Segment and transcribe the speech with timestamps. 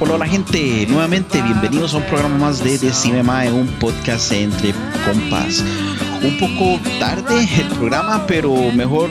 [0.00, 4.72] Hola, gente, nuevamente bienvenidos a un programa más de Decime Mae, un podcast entre
[5.04, 5.64] compas.
[6.20, 9.10] Un poco tarde el programa, pero mejor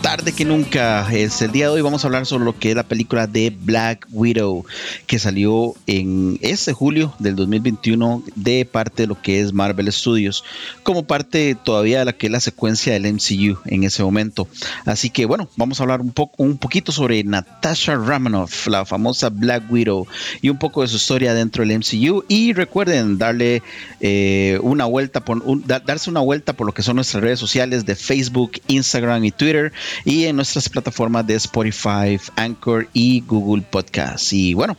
[0.00, 1.10] tarde que nunca.
[1.12, 3.50] Es el día de hoy vamos a hablar sobre lo que es la película de
[3.50, 4.64] Black Widow,
[5.06, 10.44] que salió en este julio del 2021 de parte de lo que es Marvel Studios,
[10.84, 14.46] como parte todavía de la que es la secuencia del MCU en ese momento.
[14.84, 19.30] Así que bueno, vamos a hablar un poco un poquito sobre Natasha Romanoff, la famosa
[19.30, 20.06] Black Widow,
[20.40, 22.24] y un poco de su historia dentro del MCU.
[22.28, 23.62] Y recuerden darle
[24.00, 27.96] eh, una vuelta por darse una vuelta por lo que son nuestras redes sociales de
[27.96, 29.72] Facebook, Instagram y Twitter
[30.04, 34.32] y en nuestras plataformas de Spotify, Anchor y Google Podcasts.
[34.32, 34.76] Y bueno,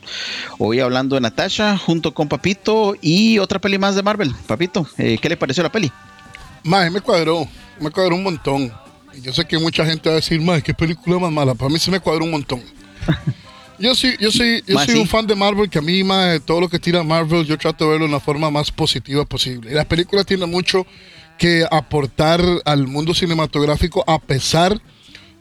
[0.59, 4.33] hoy hablando de Natasha junto con Papito y otra peli más de Marvel.
[4.47, 5.91] Papito, eh, ¿qué le pareció la peli?
[6.63, 7.47] Mae, me cuadró,
[7.79, 8.71] me cuadró un montón.
[9.21, 11.55] Yo sé que mucha gente va a decir, mae, qué película más mala.
[11.55, 12.61] Para mí se me cuadró un montón.
[13.77, 16.61] Yo sí, yo sí, yo soy un fan de Marvel, que a mí, mae, todo
[16.61, 19.71] lo que tira Marvel, yo trato de verlo de la forma más positiva posible.
[19.71, 20.85] Y la película tiene mucho
[21.37, 24.79] que aportar al mundo cinematográfico, a pesar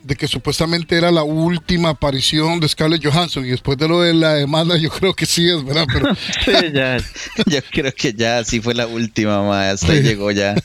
[0.03, 3.45] de que supuestamente era la última aparición de Scarlett Johansson.
[3.47, 5.87] Y después de lo de la demanda, yo creo que sí es, ¿verdad?
[5.91, 6.99] Pero Sí, ya,
[7.47, 10.09] yo creo que ya sí fue la última, ma, hasta ahí Sí.
[10.09, 10.55] llegó ya.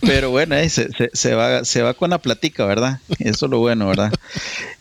[0.00, 3.00] Pero bueno, eh, se, se- se va, se va con la platica, ¿verdad?
[3.18, 4.12] Eso es lo bueno, ¿verdad?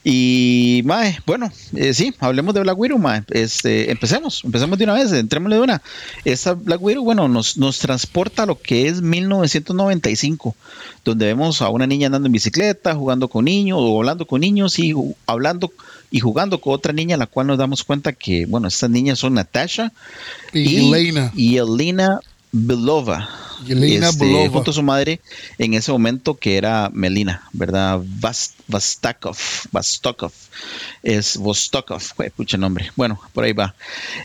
[0.05, 3.23] Y, mae, bueno, eh, sí, hablemos de Black Widow, mae.
[3.29, 5.81] Este, empecemos, empecemos de una vez, entrémosle de una.
[6.25, 10.55] Esta Black Widow, bueno, nos, nos transporta a lo que es 1995,
[11.05, 14.77] donde vemos a una niña andando en bicicleta, jugando con niños, o hablando con niños
[14.77, 14.93] y
[15.25, 15.71] hablando
[16.11, 19.35] y jugando con otra niña, la cual nos damos cuenta que, bueno, estas niñas son
[19.35, 19.93] Natasha
[20.51, 22.19] y, Elena, y Elena
[22.55, 23.27] Belova.
[23.65, 24.49] Y Elena Este, Belova.
[24.49, 25.19] Junto a su madre
[25.57, 27.99] en ese momento que era Melina, ¿verdad?
[28.19, 29.37] Vas- Vastakov,
[29.71, 30.31] Vostokov,
[31.01, 32.01] es Vostokov,
[32.35, 32.91] pucha nombre.
[32.95, 33.73] Bueno, por ahí va.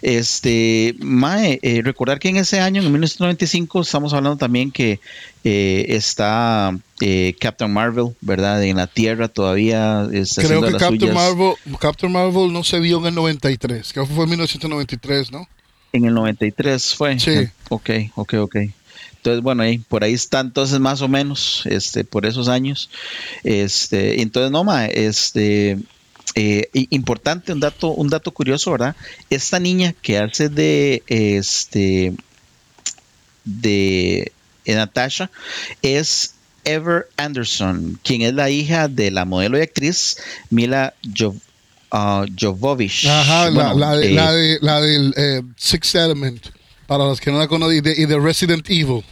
[0.03, 5.00] Este, Mae, eh, recordar que en ese año, en 1995, estamos hablando también que
[5.45, 8.62] eh, está eh, Captain Marvel, ¿verdad?
[8.65, 11.15] En la Tierra todavía está Creo que las Captain suyas.
[11.15, 15.49] Marvel, Captain Marvel no se dio en el 93, creo que fue en 1993, ¿no?
[15.93, 17.19] En el 93 fue.
[17.19, 17.49] Sí.
[17.71, 18.56] Ok, ok, ok.
[19.16, 22.88] Entonces, bueno, ahí, por ahí está entonces más o menos, este, por esos años.
[23.43, 25.78] Este, entonces, no, ma, este,
[26.34, 28.94] eh, importante, un dato, un dato curioso, ¿verdad?
[29.28, 32.15] Esta niña que hace de, este,
[33.44, 34.32] de
[34.66, 35.31] Natasha
[35.82, 36.34] es
[36.65, 40.19] Ever Anderson, quien es la hija de la modelo y actriz
[40.50, 41.34] Mila Jo-
[41.91, 43.06] ah, Jovovich.
[43.06, 46.47] Ajá, la, Bueno, la, de- eh, la, de, la del eh, Sixth Element,
[46.87, 49.03] para los que no la conocen, y de, y de Resident Evil.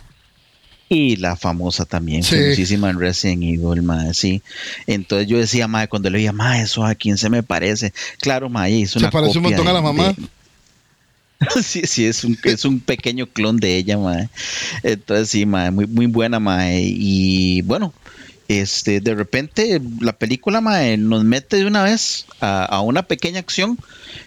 [0.88, 2.36] Y la famosa también, Sí.
[2.36, 4.40] famosísima en Resident Evil, mae, sí.
[4.86, 7.92] Entonces yo decía, mae, cuando le veía, mae, eso a quién se me parece.
[8.20, 10.12] Claro, mae, es Se una parece un copia montón a la de- mamá.
[10.12, 10.28] de-
[11.62, 14.28] sí, sí, es un, es un pequeño clon de ella, mae.
[14.84, 16.80] Entonces sí, mae, muy, muy buena, mae.
[16.86, 17.92] Y bueno,
[18.48, 23.40] este, de repente la película, mae, nos mete de una vez a, a una pequeña
[23.40, 23.78] acción,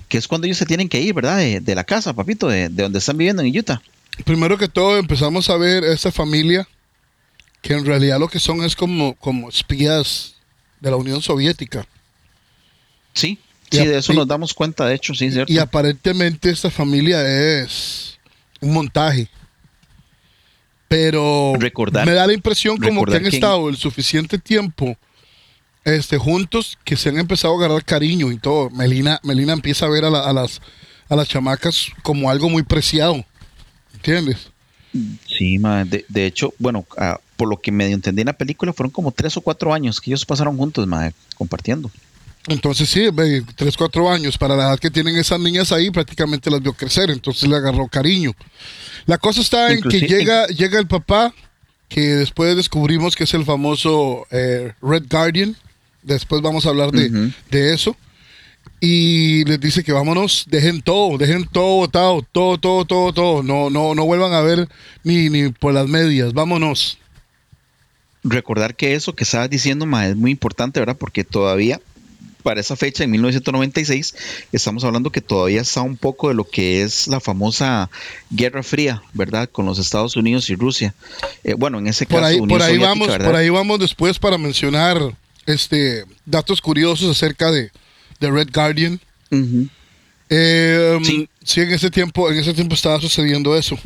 [0.07, 1.37] que es cuando ellos se tienen que ir, ¿verdad?
[1.37, 3.81] De, de la casa, papito, de, de donde están viviendo en Utah.
[4.25, 6.67] Primero que todo empezamos a ver esta familia,
[7.61, 10.35] que en realidad lo que son es como, como espías
[10.81, 11.85] de la Unión Soviética.
[13.13, 13.37] Sí,
[13.71, 15.51] Y sí, a- de eso nos damos cuenta, de hecho, sí, cierto.
[15.51, 17.21] Y aparentemente esta familia
[17.61, 18.17] es
[18.61, 19.29] un montaje.
[20.89, 24.97] Pero Recordar- me da la impresión como que han que- estado el suficiente tiempo
[25.85, 28.69] este, juntos que se han empezado a agarrar cariño y todo.
[28.71, 30.61] Melina, Melina empieza a ver a, la- a las,
[31.07, 33.23] a las chamacas como algo muy preciado.
[33.93, 34.49] ¿Entiendes?
[35.27, 38.73] Sí, ma, de, de hecho, bueno, ah, por lo que medio entendí en la película,
[38.73, 41.91] fueron como tres o cuatro años que ellos pasaron juntos, ma, compartiendo.
[42.49, 43.07] Entonces sí,
[43.55, 47.11] tres, cuatro años, para la edad que tienen esas niñas ahí, prácticamente las vio crecer,
[47.11, 48.33] entonces le agarró cariño.
[49.05, 51.31] La cosa está en que llega, llega el papá,
[51.87, 55.55] que después descubrimos que es el famoso eh, Red Guardian,
[56.01, 57.95] después vamos a hablar de, de eso,
[58.79, 63.69] y les dice que vámonos, dejen todo, dejen todo botado, todo, todo, todo, todo, no,
[63.69, 64.67] no, no vuelvan a ver
[65.03, 66.97] ni, ni por las medias, vámonos.
[68.23, 70.97] Recordar que eso que estabas diciendo, ma, es muy importante, ¿verdad?
[70.97, 71.79] Porque todavía
[72.43, 74.15] para esa fecha, en 1996,
[74.51, 77.89] estamos hablando que todavía está un poco de lo que es la famosa
[78.29, 79.49] Guerra Fría, ¿verdad?
[79.49, 80.93] Con los Estados Unidos y Rusia.
[81.43, 84.37] Eh, bueno, en ese caso, por ahí, por ahí vamos, por ahí vamos después para
[84.37, 84.97] mencionar
[85.45, 87.71] este datos curiosos acerca de,
[88.19, 88.99] de Red Guardian.
[90.29, 91.27] Eh, sí.
[91.43, 91.61] sí.
[91.61, 93.77] en ese tiempo, en ese tiempo estaba sucediendo eso.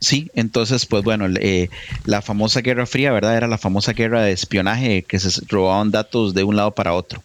[0.00, 1.68] Sí, entonces, pues bueno, eh,
[2.06, 3.36] la famosa Guerra Fría, ¿verdad?
[3.36, 7.22] Era la famosa guerra de espionaje que se robaban datos de un lado para otro.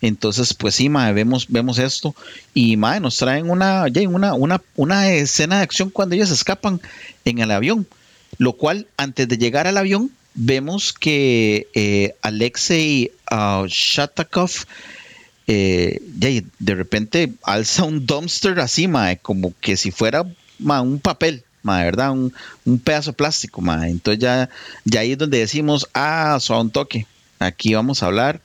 [0.00, 2.16] Entonces, pues sí, mae, vemos, vemos esto.
[2.52, 6.80] Y mae, nos traen una, una, una, una escena de acción cuando ellos escapan
[7.24, 7.86] en el avión.
[8.38, 14.50] Lo cual, antes de llegar al avión, vemos que eh, Alexei uh, Shatakov
[15.46, 20.26] eh, de repente alza un dumpster así, mae, como que si fuera
[20.58, 22.12] un papel ma, ¿verdad?
[22.12, 22.32] Un,
[22.64, 23.88] un, pedazo de plástico, ma.
[23.88, 24.48] Entonces ya,
[24.84, 27.06] ya ahí es donde decimos, ah, suave un toque.
[27.38, 28.40] Aquí vamos a hablar,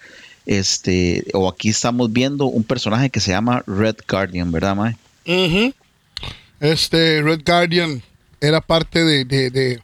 [0.45, 4.97] este, o aquí estamos viendo un personaje que se llama Red Guardian, ¿verdad, ma?
[6.59, 8.01] Este Red Guardian
[8.41, 9.79] era parte de, de, de,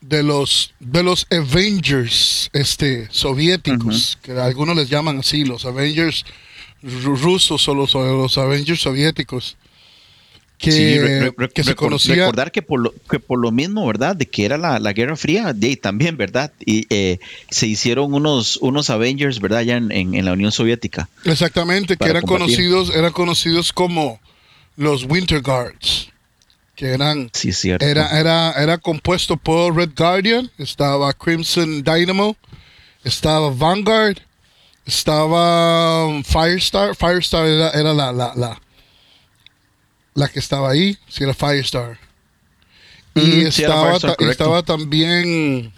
[0.00, 6.24] de los de los Avengers este, soviéticos, que algunos les llaman así, los Avengers
[6.82, 9.58] rusos o los, los Avengers soviéticos
[10.60, 12.16] que, que se conocía.
[12.16, 14.14] Recordar que por, lo, que por lo mismo, ¿verdad?
[14.14, 16.52] De que era la, la Guerra Fría, y también, ¿verdad?
[16.64, 17.18] Y eh,
[17.50, 19.62] se hicieron unos, unos Avengers, ¿verdad?
[19.62, 21.08] Ya en, en, la Unión Soviética.
[21.24, 24.20] Exactamente, que eran conocidos, eran conocidos como
[24.76, 26.10] los Winter Guards.
[26.74, 27.30] Que eran.
[27.32, 27.84] Sí, cierto.
[27.84, 32.36] Era, era, era compuesto por Red Guardian, estaba Crimson Dynamo,
[33.02, 34.18] estaba Vanguard,
[34.84, 36.94] estaba Firestar.
[36.94, 38.60] Firestar era, era la, la, la
[40.14, 41.98] la que estaba ahí, si era Firestar.
[43.14, 45.72] Y estaba, estaba también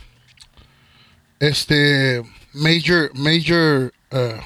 [1.40, 4.40] este Major, Major, uh,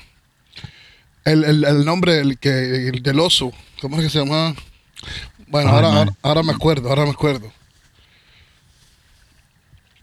[1.24, 4.54] el, el, el, nombre el que, el del oso, ¿cómo es que se llama?
[5.48, 7.52] Bueno, ahora, ahora, ahora, me acuerdo, ahora me acuerdo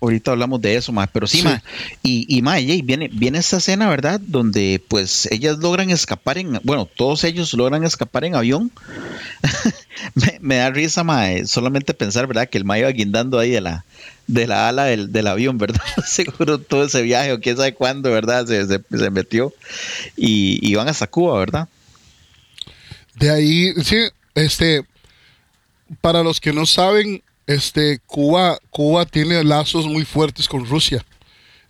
[0.04, 1.48] ahorita hablamos de eso, más, pero sí, sí.
[2.04, 4.20] y, y ma, viene, viene esta escena, ¿verdad?
[4.20, 8.72] Donde pues ellas logran escapar en, bueno, todos ellos logran escapar en avión.
[10.42, 12.50] me, da risa, ma, solamente pensar, ¿verdad?
[12.50, 13.86] Que el ma iba guindando ahí de la,
[14.28, 15.82] de la ala del, del avión, ¿verdad?
[16.06, 18.46] Seguro todo ese viaje o quién sabe cuándo, ¿verdad?
[18.46, 19.54] Se, se, metió
[20.18, 21.70] y, y van hasta Cuba, ¿verdad?
[23.16, 23.98] De ahí, sí,
[24.36, 24.84] este,
[26.02, 31.04] para los que no saben, este, Cuba, Cuba tiene lazos muy fuertes con Rusia.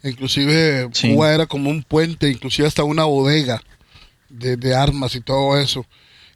[0.04, 3.62] Inclusive Cuba era como un puente, inclusive hasta una bodega
[4.30, 5.86] de, armas y todo eso.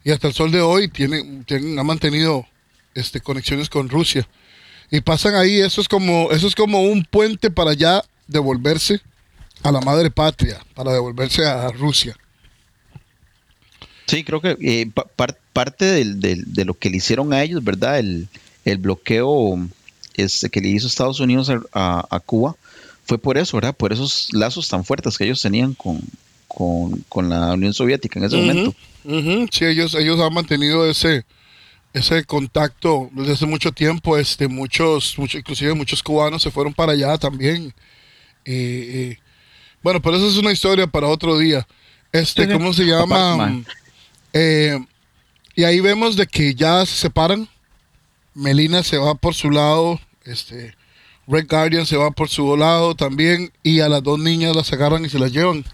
[0.04, 2.46] Y hasta el sol de hoy tienen, tienen, ha mantenido
[2.94, 4.26] este, conexiones con Rusia.
[4.90, 9.02] Y pasan ahí, eso es como, eso es como un puente para ya devolverse
[9.62, 12.16] a la madre patria, para devolverse a Rusia.
[14.06, 14.90] Sí, creo que eh,
[15.52, 17.98] parte de lo que le hicieron a ellos, ¿verdad?
[17.98, 18.28] El,
[18.64, 19.58] el bloqueo
[20.14, 22.56] este, que le hizo Estados Unidos a, Cuba
[23.04, 23.74] fue por eso, ¿verdad?
[23.74, 26.00] Por esos lazos tan fuertes que ellos tenían con,
[27.08, 28.74] con, la Unión Soviética en ese momento.
[29.50, 31.24] Sí, ellos, ellos han mantenido ese,
[31.94, 34.18] ese contacto desde hace mucho tiempo.
[34.18, 37.72] Este, muchos, inclusive muchos cubanos se fueron para allá también.
[39.82, 41.66] Bueno, pero esa es una historia para otro día.
[42.12, 43.62] Este, ¿cómo se llama?
[44.32, 44.78] Eh,
[45.54, 47.48] y ahí vemos de que ya se separan
[48.38, 50.72] Melina se va por su lado, este,
[51.26, 55.04] Red Guardian se va por su lado también, y a las dos niñas las agarran
[55.04, 55.64] y se las llevan.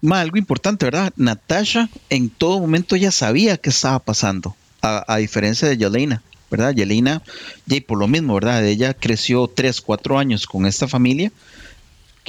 [0.00, 1.12] Ma, algo importante, ¿verdad?
[1.16, 6.74] Natasha en todo momento ya sabía qué estaba pasando, a, diferencia de Yelena, ¿verdad?
[6.74, 7.22] Yelena,
[7.66, 8.64] y por lo mismo, ¿verdad?
[8.64, 11.30] Ella creció tres, cuatro años con esta familia,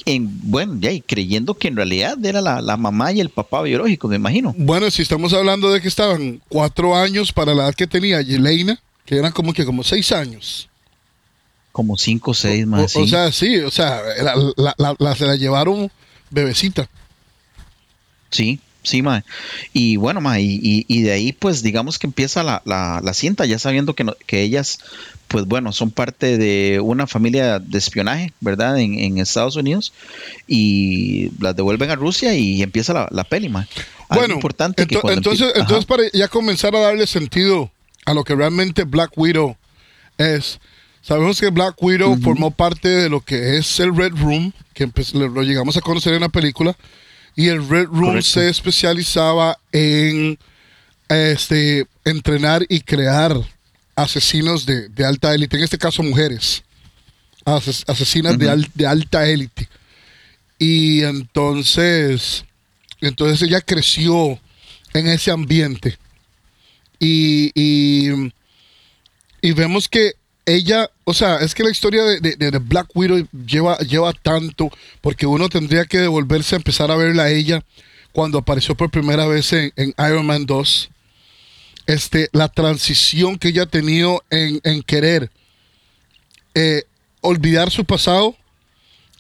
[0.06, 3.62] en, bueno, ya, y creyendo que en realidad era la, la, mamá y el papá
[3.62, 4.54] biológico, me imagino.
[4.58, 8.82] Bueno, si estamos hablando de que estaban cuatro años para la edad que tenía Yelena,
[9.10, 10.70] que eran como que como seis años.
[11.72, 12.96] Como cinco o seis más.
[12.96, 14.04] O, sea, sí, o sea,
[14.56, 15.92] la, se la llevaron
[16.30, 16.88] bebecita.
[18.30, 19.26] Sí, sí, ma.
[19.74, 23.58] Y bueno, ma, y, y, de ahí pues digamos que empieza la, la, cinta, ya
[23.58, 24.78] sabiendo que, que ellas,
[25.28, 28.78] pues bueno, son parte de una familia de espionaje, ¿verdad?
[28.78, 29.92] En, en Estados Unidos,
[30.48, 33.68] y las devuelven a Rusia y empieza la, la peli, ma.
[34.10, 37.72] bueno, importante entonces, entonces para ya comenzar a darle sentido
[38.06, 39.58] a lo que realmente Black Widow
[40.18, 40.60] es.
[41.02, 45.44] Sabemos que Black Widow formó parte de lo que es el Red Room, que lo
[45.44, 46.76] llegamos a conocer en la película,
[47.36, 50.38] y el Red Room se especializaba en
[51.08, 53.34] este, entrenar y crear
[53.96, 56.64] asesinos de, alta élite, en este caso mujeres,
[57.46, 59.70] asesinas de, de alta élite.
[60.60, 62.44] Y entonces
[63.02, 64.40] Entonces ella creció
[64.94, 65.98] en ese ambiente.
[67.00, 70.14] Y, y, vemos que
[70.46, 74.70] ella, o sea, es que la historia de, de, Black Widow lleva, lleva tanto,
[75.02, 77.64] porque uno tendría que devolverse a empezar a verla a ella
[78.12, 80.90] cuando apareció por primera vez en, Iron Man 2.
[81.88, 85.32] Este, la transición que ella ha tenido en, en querer
[86.54, 86.84] eh,
[87.22, 88.36] olvidar su pasado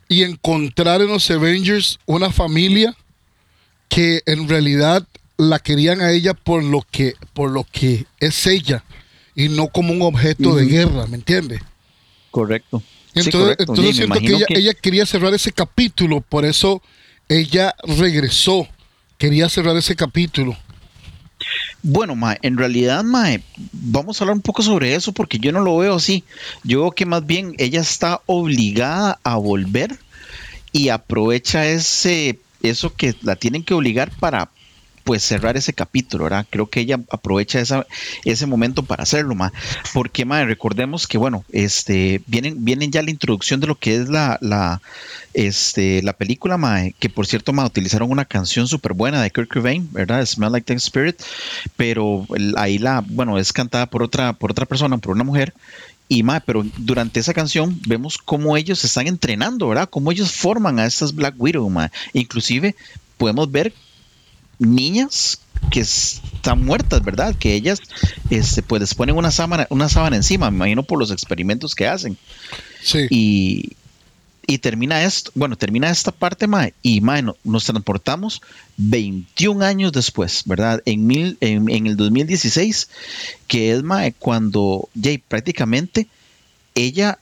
[0.08, 2.96] y encontrar en los Avengers una familia
[3.88, 5.08] que en realidad
[5.40, 8.84] la querían a ella por lo que, por lo que es ella
[9.36, 11.62] y no como un objeto de guerra, ¿me entiendes?
[12.30, 12.84] Correcto.
[13.16, 16.82] Entonces, entonces siento que ella, ella quería cerrar ese capítulo, por eso
[17.30, 18.68] ella regresó,
[19.18, 20.58] quería cerrar ese capítulo.
[21.82, 23.30] Bueno, ma, en realidad, ma,
[23.72, 26.26] vamos a hablar un poco sobre eso porque yo no lo veo así.
[26.66, 29.98] Yo veo que más bien ella está obligada a volver
[30.74, 34.50] y aprovecha ese eso que la tienen que obligar para
[35.10, 36.46] pues cerrar ese capítulo, ¿verdad?
[36.52, 37.88] Creo que ella aprovecha esa,
[38.26, 39.52] ese momento para hacerlo, ma.
[39.92, 44.08] Porque, ma, recordemos que, bueno, este, vienen, vienen ya la introducción de lo que es
[44.08, 44.84] la, la,
[45.34, 49.52] este, la película, ma, que por cierto, ma, utilizaron una canción súper buena de Kirk
[49.52, 50.24] Cobain, ¿verdad?
[50.28, 51.20] Smell Like Teen Spirit,
[51.76, 55.56] pero ahí la, bueno, es cantada por otra, por otra persona, por una mujer,
[56.08, 59.90] y ma, pero durante esa canción vemos cómo ellos están entrenando, ¿verdad?
[59.90, 61.92] Cómo ellos forman a estas Black Widow, ma.
[62.14, 62.76] Inclusive
[63.18, 63.74] podemos ver
[64.60, 65.40] niñas
[65.72, 67.36] que están muertas, ¿verdad?
[67.36, 67.80] Que ellas
[68.30, 71.88] este, pues les ponen una sábana, una sábana encima, me imagino por los experimentos que
[71.88, 72.18] hacen.
[72.82, 73.08] Sí.
[73.10, 73.76] Y,
[74.62, 78.42] termina esto, bueno, termina esta parte, ma, y ma, nos transportamos
[78.78, 80.82] 21 años después, ¿verdad?
[80.86, 82.90] En, mil, en, el 2016,
[83.48, 86.08] que es ma, cuando Jay prácticamente
[86.74, 87.20] ella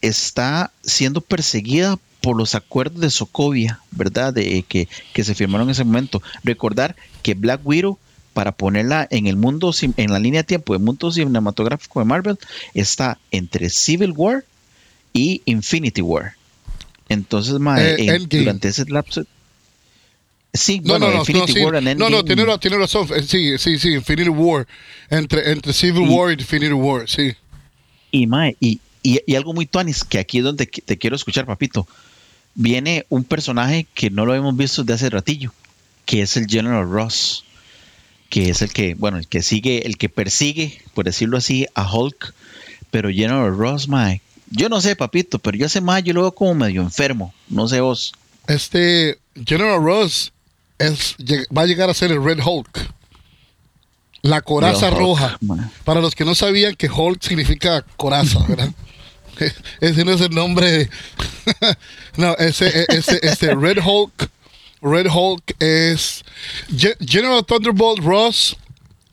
[0.00, 4.32] está siendo perseguida por los acuerdos de Sokovia, ¿verdad?
[4.32, 4.88] De, que,
[5.22, 6.22] se firmaron en ese momento.
[6.42, 7.98] Recordar que Black Widow,
[8.32, 12.38] para ponerla en el mundo, en la línea de tiempo del mundo cinematográfico de Marvel,
[12.72, 14.42] está entre Civil War
[15.12, 16.34] y Infinity War.
[17.10, 19.24] Entonces, eh, durante ese lapso.
[20.54, 23.06] Sí, no, bueno, no, Infinity War and No, no, tiene, tiene, razón.
[23.14, 24.66] Eh, sí, sí, sí, Infinity War.
[25.10, 27.34] Entre, entre Civil War y Infinity War, sí.
[28.10, 31.86] Y, mae, y, y, algo muy tuanis, que aquí es donde te quiero escuchar, papito
[32.54, 35.52] viene un personaje que no lo hemos visto desde hace ratillo,
[36.06, 37.44] que es el General Ross,
[38.30, 41.90] que es el que, bueno, el que sigue, el que persigue, por decirlo así, a
[41.90, 42.34] Hulk,
[42.90, 44.20] pero General Ross, mae,
[44.50, 47.68] yo no sé, papito, pero yo hace más, yo lo veo como medio enfermo, no
[47.68, 48.12] sé vos.
[48.46, 50.32] Este General Ross
[50.78, 51.16] es,
[51.56, 52.92] va a llegar a ser el Red Hulk.
[54.22, 55.38] La coraza roja.
[55.84, 58.70] Para los que no sabían que Hulk significa coraza, ¿verdad?
[59.80, 60.88] ese no es el nombre.
[62.16, 64.30] no, ese, e, ese, ese Red Hulk.
[64.80, 66.22] Red Hulk es
[67.00, 68.56] General Thunderbolt Ross.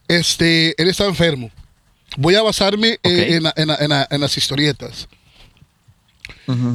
[0.08, 1.50] Este, él está enfermo.
[2.18, 3.44] Voy a basarme en,
[4.22, 5.08] las historietas.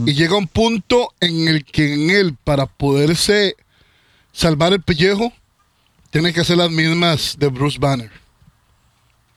[0.06, 3.54] Y llega un punto en el que en él, para poderse
[4.32, 5.30] salvar el pellejo,
[6.10, 8.10] tiene que hacer las mismas de Bruce Banner.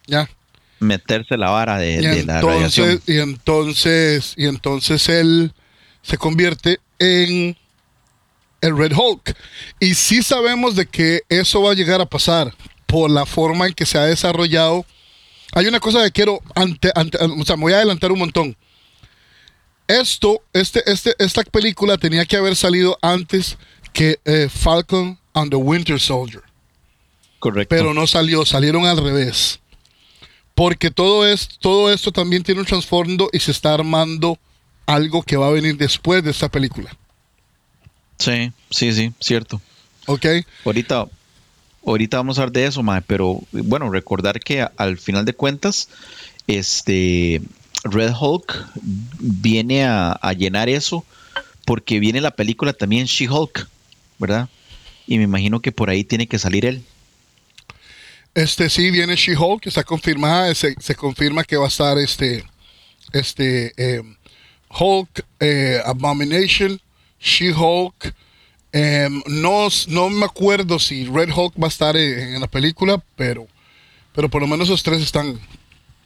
[0.08, 0.30] ¿Ya?
[0.80, 3.02] Meterse la vara de, la radiación.
[3.06, 5.54] Y entonces, y entonces él
[6.02, 7.58] se convierte en
[8.62, 9.36] el Red Hulk.
[9.80, 12.54] Y sí sabemos de que eso va a llegar a pasar
[12.86, 14.86] por la forma en que se ha desarrollado.
[15.54, 18.56] Hay una cosa que quiero, ante, o sea, me voy a adelantar un montón.
[19.88, 23.58] Esto, este, este, esta película tenía que haber salido antes
[23.92, 26.44] que eh, Falcon and the Winter Soldier.
[27.40, 27.76] Correcto.
[27.76, 29.60] Pero no salió, salieron al revés.
[30.60, 34.38] Porque todo, es, todo esto también tiene un trasfondo y se está armando
[34.86, 36.94] algo que va a venir después de esta película.
[38.18, 39.62] Sí, sí, sí, cierto.
[40.06, 40.26] Ok.
[40.66, 41.06] Ahorita,
[41.86, 45.88] ahorita vamos a hablar de eso, Mae, pero bueno, recordar que al final de cuentas,
[46.46, 47.42] este
[47.86, 48.68] Red Hulk
[49.22, 51.06] viene a, a llenar eso
[51.64, 53.70] porque viene la película también She-Hulk,
[54.18, 54.50] ¿verdad?
[55.08, 56.84] Y me imagino que por ahí tiene que salir él.
[58.34, 62.44] Este sí viene She-Hulk, está confirmada, se, confirma que va a estar este,
[63.12, 64.16] este em,
[64.70, 66.80] Hulk, eh, Abomination,
[67.20, 68.14] She-Hulk.
[68.72, 73.48] Em, no, no me acuerdo si Red Hulk va a estar en, la película, pero,
[74.14, 75.40] pero por lo menos esos tres están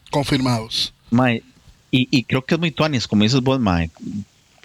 [0.10, 0.94] confirmados.
[1.92, 3.92] y, creo que es muy tuanis, como dices vos, Mae.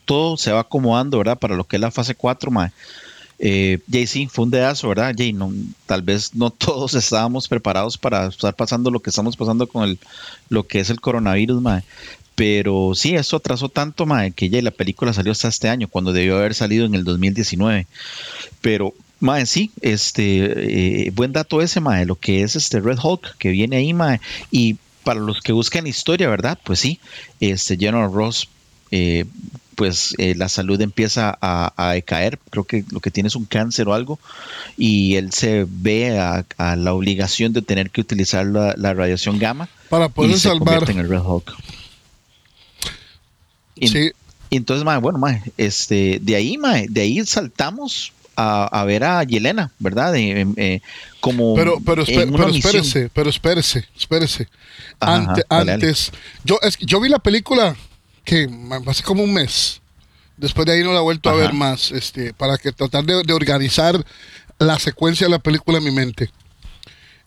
[0.05, 1.39] Todo se va acomodando, ¿verdad?
[1.39, 2.73] Para lo que es la fase 4, Mae
[3.39, 5.15] eh, Jay, sí, fue un dedazo, ¿verdad?
[5.17, 5.35] Jay,
[5.87, 9.99] tal vez no todos estábamos preparados para estar pasando lo que estamos pasando con el,
[10.49, 11.83] lo que es el coronavirus, mae.
[12.35, 16.13] Pero sí, eso atrasó tanto, mae, que ya la película salió hasta este año, cuando
[16.13, 17.87] debió haber salido en el 2019.
[18.61, 23.37] Pero Mae, sí, este, eh, buen dato ese, mae, lo que es este Red Hulk
[23.39, 24.21] que viene ahí, mae,
[24.53, 26.59] y para los que buscan historia, ¿verdad?
[26.63, 27.01] Pues sí,
[27.41, 28.49] este General Ross,
[28.93, 29.25] eh,
[29.79, 33.87] pues eh, la salud empieza a, decaer, creo que lo que tiene es un cáncer
[33.87, 34.19] o algo,
[34.77, 36.45] y él se ve a,
[36.75, 40.85] la obligación de tener que utilizar la, radiación gamma para poder y salvar.
[40.85, 41.55] Se en el Red Hulk.
[43.77, 44.11] Y, sí.
[44.51, 49.71] entonces, mae, bueno, mae, este, de ahí, mae, de ahí saltamos a, ver a Yelena,
[49.79, 50.13] ¿verdad?
[50.17, 50.83] Eh,
[51.21, 54.49] como pero, pero, pero espérese, pero espérese, espérese.
[54.99, 56.11] antes,
[56.43, 57.77] Yo, es, yo vi la película
[58.29, 58.47] que
[58.87, 59.81] hace como un mes.
[60.37, 63.33] Después de ahí no la he vuelto a ver más, este, para que tratar de,
[63.33, 64.05] organizar
[64.59, 66.31] la secuencia de la película en mi mente.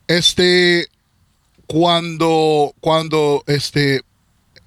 [0.07, 0.87] Este,
[1.65, 4.01] cuando, cuando, este,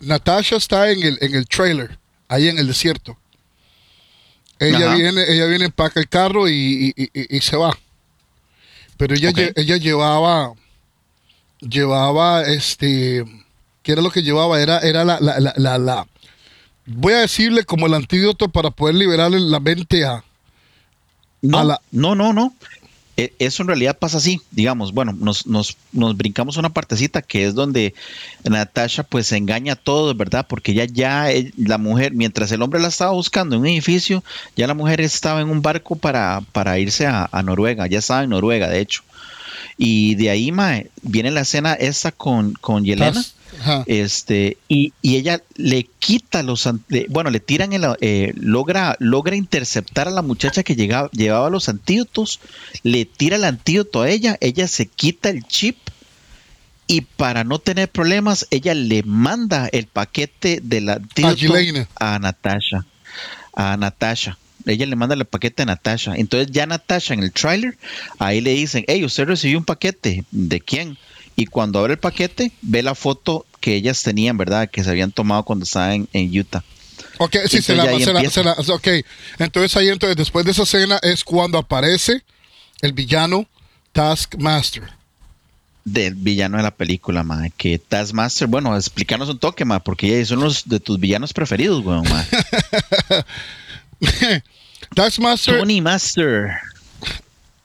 [0.00, 3.16] Natasha está en el, en el trailer, ahí en el desierto.
[4.58, 6.92] Ella viene, ella viene, empaca el carro y,
[7.42, 7.78] se va.
[8.96, 10.52] Pero ella, ella llevaba,
[11.60, 13.24] llevaba, este,
[13.84, 14.60] ¿qué era lo que llevaba?
[14.60, 16.06] Era, era la, la, la, la,
[16.86, 20.24] voy a decirle como el antídoto para poder liberarle la mente a,
[21.42, 22.54] no, no, no, no.
[23.16, 27.46] E, eso en realidad pasa así, digamos, bueno, nos, nos, nos, brincamos una partecita que
[27.46, 27.94] es donde
[28.42, 30.46] Natasha pues engaña a todos, ¿verdad?
[30.48, 34.24] Porque ya, ya eh, la mujer, mientras el hombre la estaba buscando en un edificio,
[34.56, 38.30] ya la mujer estaba en un barco para, para irse a, Noruega, ya estaba en
[38.30, 39.02] Noruega, de hecho.
[39.76, 43.22] Y de ahí, mae, viene la escena esta con, con Yelena.
[43.86, 46.68] Este, y, ella le quita los,
[47.08, 51.68] bueno, le tiran el, eh, logra, logra interceptar a la muchacha que llegaba, llevaba los
[51.68, 52.40] antídotos,
[52.82, 55.76] le tira el antídoto a ella, ella se quita el chip
[56.86, 61.54] y para no tener problemas, ella le manda el paquete del antídoto
[61.98, 62.86] a, Natasha.
[63.54, 66.14] A Natasha ella le manda el paquete a Natasha.
[66.16, 67.76] Entonces ya Natasha en el trailer,
[68.18, 70.24] ahí le dicen, hey, usted recibió un paquete.
[70.30, 70.96] ¿De quién?
[71.36, 74.70] Y cuando abre el paquete ve la foto que ellas tenían, ¿verdad?
[74.70, 76.62] Que se habían tomado cuando estaban en, Utah.
[77.18, 77.84] Ok, sí, se la,
[78.30, 78.88] se la, ok.
[79.38, 82.22] Entonces ahí, entonces, después de esa escena es cuando aparece
[82.80, 83.46] el villano
[83.92, 84.84] Taskmaster.
[85.84, 87.48] Del villano de la película, ma.
[87.56, 92.04] Que Taskmaster, bueno, explícanos un toque, ma, porque son los de tus villanos preferidos, weón,
[92.08, 92.24] ma.
[94.94, 95.58] Taskmaster.
[95.58, 96.50] Tony Master.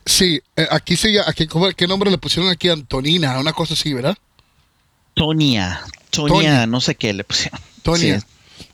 [0.09, 2.67] Sí, eh, aquí se aquí, ¿qué nombre le pusieron aquí?
[2.67, 4.17] Antonina, una cosa así, ¿verdad?
[5.13, 7.59] Tonia, Tonia, no sé qué le pusieron.
[7.83, 8.19] Tonia.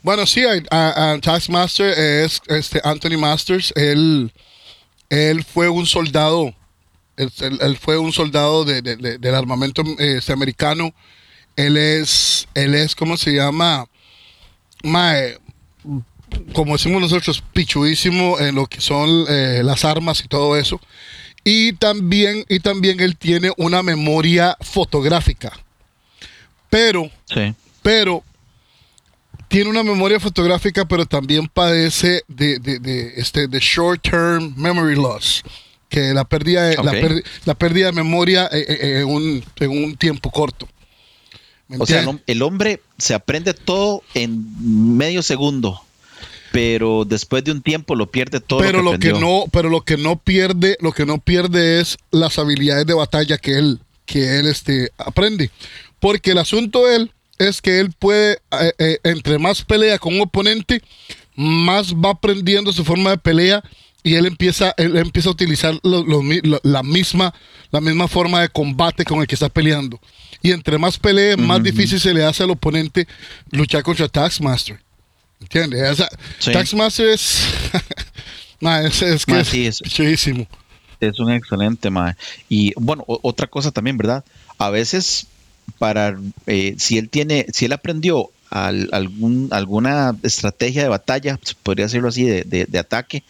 [0.01, 3.73] Bueno, sí, a, Taskmaster es este Anthony Masters.
[3.75, 4.31] Él,
[5.09, 6.55] él fue un soldado.
[7.17, 10.93] Él, fue un soldado del armamento este, americano.
[11.57, 13.85] Él es, él es, ¿cómo se llama?
[14.83, 15.37] Mae,
[16.53, 20.79] como decimos nosotros, pichudísimo en lo que son eh, las armas y todo eso.
[21.47, 25.53] Y también, y también él tiene una memoria fotográfica.
[26.71, 27.09] Pero,
[27.83, 28.23] pero
[29.47, 35.43] tiene una memoria fotográfica, pero también padece de, de, este, de short term memory loss.
[35.87, 36.75] Que la pérdida de,
[37.45, 40.67] la, pérdida de memoria eh, eh, en, un, en un tiempo corto.
[41.77, 45.84] O sea, el hombre se aprende todo en medio segundo
[46.55, 48.59] pero después de un tiempo lo pierde todo.
[48.59, 52.39] Pero lo que, no, pero lo que no pierde, lo que no pierde es las
[52.39, 55.51] habilidades de batalla que él, que él este, aprende.
[55.99, 60.15] Porque el asunto de él es que él puede, eh, eh, entre más pelea con
[60.15, 60.81] un oponente,
[61.35, 63.61] más va aprendiendo su forma de pelea
[64.01, 67.33] y él empieza, él empieza a utilizar la, misma,
[67.71, 69.99] la misma forma de combate con el que está peleando.
[70.41, 73.07] Y entre más pelee, más difícil se le hace al oponente
[73.51, 74.84] luchar contra Taskmaster.
[75.41, 76.03] ¿Entiendes?
[76.43, 77.43] Taxmaster es.
[78.61, 80.47] es, es, que es, chidísimo.
[80.99, 82.15] Es un excelente, ma.
[82.49, 84.23] Y bueno, otra cosa también, ¿verdad?
[84.57, 85.27] A veces,
[85.77, 86.17] para
[86.47, 92.23] eh, si él tiene, si él aprendió algún, alguna estrategia de batalla, podría decirlo así,
[92.23, 93.23] de, de, ataque,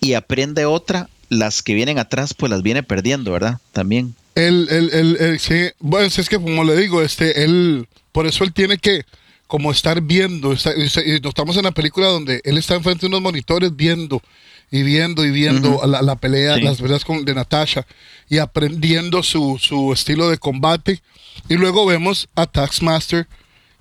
[0.00, 3.58] y aprende otra, las que vienen atrás, pues las viene perdiendo, ¿verdad?
[3.72, 4.14] También.
[4.34, 8.52] El, el, el, sí, bueno, es que como le digo, este, él, por eso él
[8.52, 9.04] tiene que
[9.46, 10.52] como estar viendo.
[10.52, 14.22] estamos en la película donde él está enfrente de unos monitores viendo
[14.70, 17.86] y viendo y viendo la, pelea, las verdades con, de Natasha
[18.28, 21.02] y aprendiendo su, su, estilo de combate.
[21.48, 23.28] Y luego vemos a Taxmaster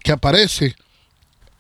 [0.03, 0.75] que aparece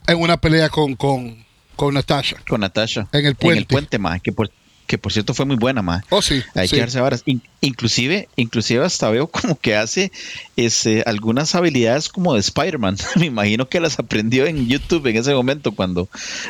[0.07, 1.43] en una pelea con, con,
[1.75, 2.37] con Natasha.
[2.47, 3.07] Con Natasha.
[3.11, 3.53] En el puente.
[3.53, 4.21] En el puente, más.
[4.21, 4.51] Que por,
[4.87, 6.03] que por cierto fue muy buena, ma.
[6.09, 6.41] Oh, sí.
[6.53, 6.75] Hay sí.
[6.75, 7.23] que darse varas.
[7.25, 10.11] In- inclusive, inclusive hasta veo como que hace
[10.55, 12.97] este, algunas habilidades como de Spider-Man.
[13.15, 16.07] Me imagino que las aprendió en YouTube en ese momento cuando,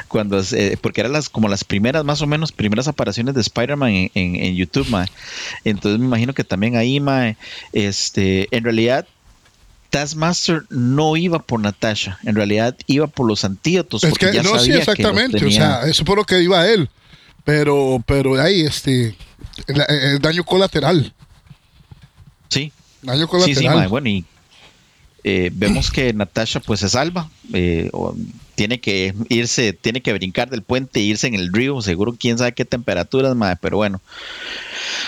[0.07, 3.89] cuando eh, porque eran las como las primeras, más o menos, primeras apariciones de Spider-Man
[3.91, 5.05] en, en- en YouTube, ma.
[5.63, 7.35] Entonces me imagino que también ahí, ma,
[7.73, 9.07] este, en realidad.
[9.91, 14.03] Taskmaster no iba por Natasha, en realidad iba por los antídotos.
[14.03, 15.45] Es porque que, ya no, sí, sabía que los exactamente.
[15.45, 16.89] O sea, eso por lo que iba él.
[17.45, 19.15] Pero, pero ahí, este,
[19.67, 21.13] el, el daño colateral.
[22.49, 23.55] sí, Daño Sí, colateral.
[23.55, 24.25] sí, mae, bueno, y
[25.23, 28.13] eh, vemos que Natasha pues se salva, eh, o
[28.55, 32.37] tiene que irse, tiene que brincar del puente e irse en el río, seguro quién
[32.37, 34.01] sabe qué temperaturas, mae, pero bueno.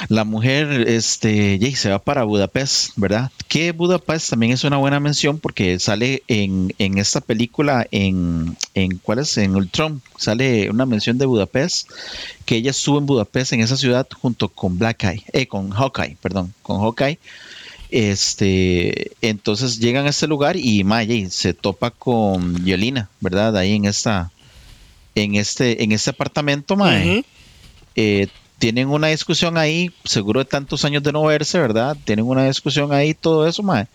[0.10, 3.31] La mujer este, yey, se va para Budapest, ¿verdad?
[3.47, 8.97] Que Budapest también es una buena mención porque sale en, en esta película, en, en
[8.97, 9.38] ¿cuál es?
[9.38, 11.89] En Ultron, sale una mención de Budapest,
[12.45, 16.17] que ella estuvo en Budapest, en esa ciudad, junto con Black Eye, eh, con Hawkeye,
[16.21, 17.19] perdón, con Hawkeye.
[17.89, 23.56] Este, entonces llegan a este lugar y Maya se topa con Yelena, ¿verdad?
[23.56, 24.32] Ahí en esta,
[25.15, 27.23] en este, en este apartamento, Mae.
[27.95, 28.28] Eh,
[28.60, 31.95] tienen una discusión ahí, seguro de tantos años de no verse, ¿verdad?
[32.06, 33.88] Tienen una discusión ahí, todo eso, Mae.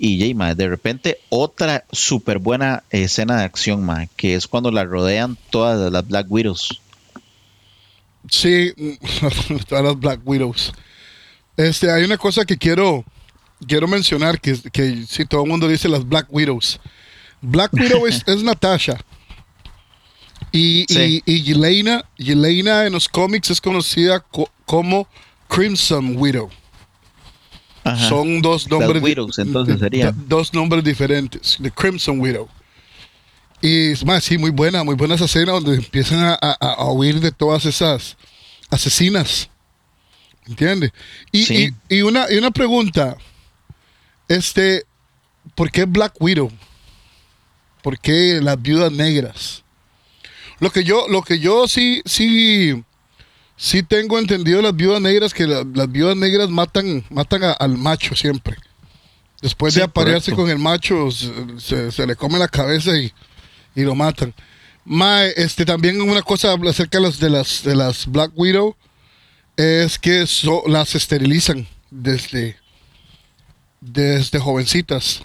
[0.00, 4.84] Y mae, de repente otra súper buena escena de acción, mae, que es cuando la
[4.84, 6.80] rodean todas las Black Widows.
[8.30, 8.72] Sí,
[9.68, 10.72] todas las Black Widows.
[11.56, 13.04] Este, hay una cosa que quiero,
[13.66, 16.80] quiero mencionar, que, que sí, todo el mundo dice las Black Widows.
[17.40, 18.98] Black Widow es, es Natasha.
[20.52, 21.22] Y, Sí.
[21.26, 25.06] y, y Yelena, Yelena en los cómics es conocida co- como
[25.48, 26.48] Crimson Widow.
[27.84, 28.08] Ajá.
[28.08, 29.02] Son dos nombres.
[29.02, 29.78] Widows, entonces,
[30.26, 31.58] Dos nombres diferentes.
[31.62, 32.48] The Crimson Widow.
[33.60, 36.92] Y es más, sí, muy buena, muy buena esa escena donde empiezan a, a- a
[36.92, 38.16] huir de todas esas
[38.70, 39.48] asesinas.
[40.46, 40.92] ¿Entiendes?
[41.32, 41.74] Y, Sí.
[41.88, 43.16] y- y una, y una pregunta.
[44.28, 44.84] Este,
[45.54, 46.50] ¿por qué Black Widow?
[47.82, 49.62] ¿Por qué las viudas negras?
[50.60, 52.82] Lo que yo, lo que yo sí, sí,
[53.56, 57.52] sí tengo entendido de las viudas negras que la- las viudas negras matan, matan a-
[57.52, 58.56] al macho siempre.
[59.40, 60.42] Después Sí, de aparearse correcto.
[60.42, 63.12] con el macho, se, se- se le come la cabeza y,
[63.76, 64.34] y lo matan.
[64.84, 68.74] Mae, este también una cosa acerca de las de las de las Black Widow
[69.56, 72.56] es que so- las esterilizan desde
[73.80, 75.22] desde jovencitas.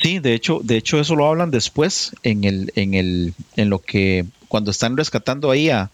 [0.00, 3.78] Sí, de hecho, de hecho eso lo hablan después en el, en el, en lo
[3.78, 5.90] que cuando están rescatando ahí a,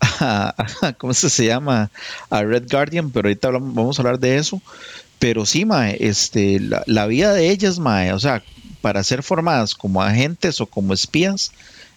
[0.00, 1.90] a- a- ¿cómo se, se llama?
[2.30, 4.60] A Red Guardian, pero ahorita hablamos- vamos a hablar de eso.
[5.18, 8.42] Pero sí, mae, este, la, la vida de ellas, mae, o sea,
[8.82, 11.52] para ser formadas como agentes o como espías,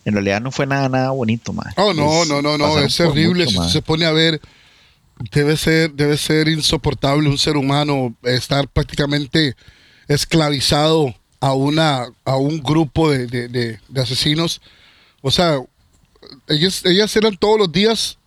[0.06, 1.74] en realidad no fue nada, nada bonito, mae.
[1.78, 3.46] Oh, no, Es- no, no, no, es terrible.
[3.46, 3.70] mucho, Si mae.
[3.72, 4.40] se pone a ver,
[5.32, 9.56] debe ser, debe ser insoportable un ser humano estar prácticamente
[10.08, 14.62] esclavizado a una, a un grupo de, de- de- de asesinos.
[15.22, 15.60] O sea,
[16.48, 18.18] ellas, ellas eran todos los días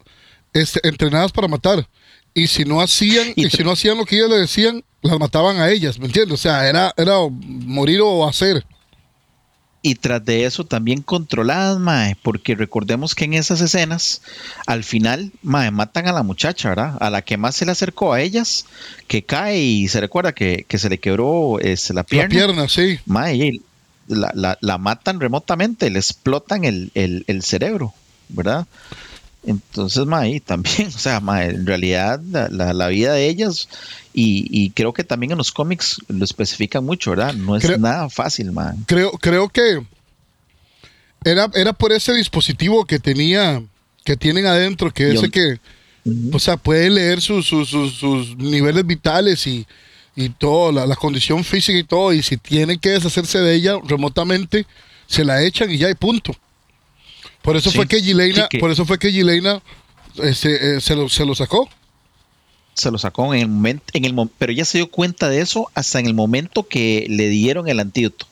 [0.53, 1.87] este, entrenadas para matar.
[2.35, 5.19] Y si no hacían, Y y, si no hacían lo que ellas le decían, las
[5.19, 6.35] mataban a ellas, ¿me entiendes?
[6.35, 8.65] O sea, era, era morir o hacer.
[9.83, 14.23] Y tras de eso también controladas, mae, porque recordemos que en esas escenas,
[14.67, 16.97] al final, mae, matan a la muchacha, ¿verdad?
[17.01, 18.65] A la que más se le acercó a ellas,
[19.09, 22.29] que cae y se recuerda que, que se le quebró este, la pierna.
[22.29, 22.99] La pierna, sí.
[23.07, 23.61] Mae,
[24.07, 27.93] la, la- la matan remotamente, le explotan el, el- el cerebro,
[28.29, 28.67] ¿verdad?
[29.45, 33.69] Entonces, mae, también, o sea, mae, en realidad la, la- la vida de ellas,
[34.15, 37.35] y, y creo que también en los cómics lo especifican mucho, ¿verdad?
[37.35, 38.75] No es Creo- nada fácil, mae.
[38.87, 39.81] creo, creo que
[41.25, 43.63] era, era por ese dispositivo que tenía,
[44.05, 45.59] que tienen adentro, que ese que,
[46.33, 49.67] o sea, puede leer sus, sus, sus- sus niveles vitales y,
[50.17, 53.75] y todo, la, la condición física y todo, y si tienen que deshacerse de ella
[53.85, 54.67] remotamente,
[55.07, 56.35] se la echan y ya y punto.
[57.43, 57.77] Por eso Sí.
[57.77, 59.61] fue que Gileina, Sí, que- por eso fue que Gileina
[60.23, 61.69] eh, se, lo, se lo sacó.
[62.75, 65.71] se lo sacó en el momento, en el pero ella se dio cuenta de eso
[65.75, 68.27] hasta en el momento que le dieron el antídoto,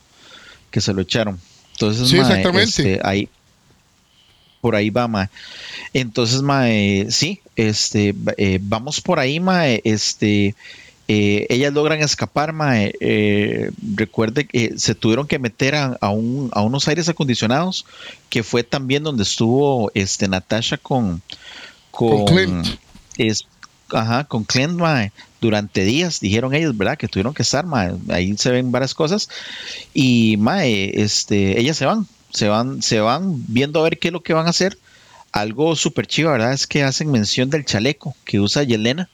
[0.70, 1.38] que se lo echaron.
[1.72, 2.64] Entonces, Sí, mae, exactamente.
[2.94, 3.28] este, ahí,
[4.62, 5.28] por ahí va, mae.
[5.92, 10.54] Entonces, mae, sí, este, eh, vamos por ahí, mae, este,
[11.12, 12.92] eh, ellas logran escapar, mae.
[13.00, 17.84] eh, recuerde que se tuvieron que meter a, a un- a unos aires acondicionados,
[18.28, 21.20] que fue también donde estuvo, este, Natasha con,
[21.90, 22.66] Con Clint.
[23.18, 23.44] es,
[23.92, 26.96] ajá, con Clint, mae, durante días, dijeron ellos, ¿verdad?
[26.96, 27.92] Que tuvieron que estar, mae.
[28.10, 29.28] Ahí se ven varias cosas.
[29.92, 34.12] Y, mae, este, ellas se van, se van, se van viendo a ver qué es
[34.12, 34.78] lo que van a hacer
[35.32, 36.52] algo súper chido, ¿verdad?
[36.52, 39.08] Es que hacen mención del chaleco que usa Yelena,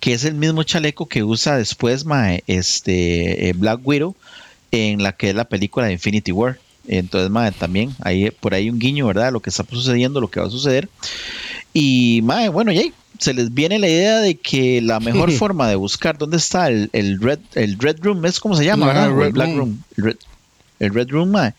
[0.00, 4.14] que es el mismo chaleco que usa después mae, este, eh, Black Widow
[4.70, 6.58] en la que es la película de Infinity War.
[6.86, 9.32] Entonces, mae, también hay por ahí un guiño, ¿verdad?
[9.32, 10.88] Lo que está sucediendo, lo que va a suceder.
[11.74, 12.82] Y, mae, bueno, ya
[13.18, 17.18] se les viene la idea de que la mejor forma de buscar dónde está el,
[17.20, 19.82] Red, el Red Room, es como se llama, el Black Room.
[20.78, 21.54] El, Red, Room, mae.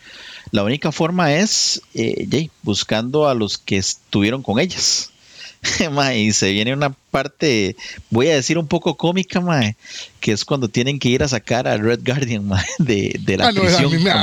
[0.52, 5.12] La única forma es, eh, buscando a los que estuvieron con ellas.
[6.16, 7.76] y se viene una parte,
[8.10, 9.76] voy a decir un poco cómica, mae,
[10.20, 13.50] que es cuando tienen que ir a sacar a Red Guardian mae, de, de, la
[13.50, 13.52] ah,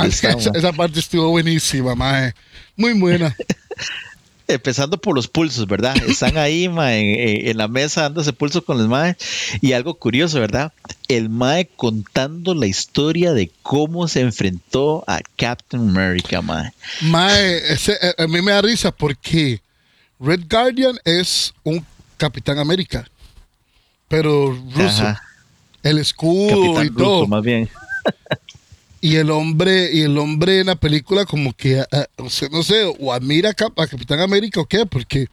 [0.02, 0.48] prisión.
[0.56, 2.34] esa, parte estuvo buenísima, mae.
[2.76, 3.34] muy buena.
[4.48, 5.96] Empezando por los pulsos, ¿verdad?
[6.06, 9.16] Están ahí mae, en, la mesa dándose pulso con el mae.
[9.60, 10.72] Y algo curioso, ¿verdad?
[11.08, 16.70] El mae contando la historia de cómo se enfrentó a Captain America, mae.
[17.00, 17.60] Mae,
[18.18, 19.60] a mí me da risa porque
[20.18, 21.84] Red Guardian es un
[22.16, 23.06] Capitán América,
[24.08, 25.04] pero ruso.
[25.82, 27.26] El escudo y todo.
[27.26, 27.68] más bien.
[29.00, 32.06] y el hombre y el hombre en la película como que eh,
[32.50, 33.54] no sé o admira a,
[33.86, 35.28] Capitán América o qué porque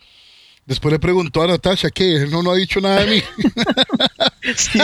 [0.66, 3.24] después le preguntó a Natasha que él no, no ha dicho nada de mí
[4.56, 4.80] sí,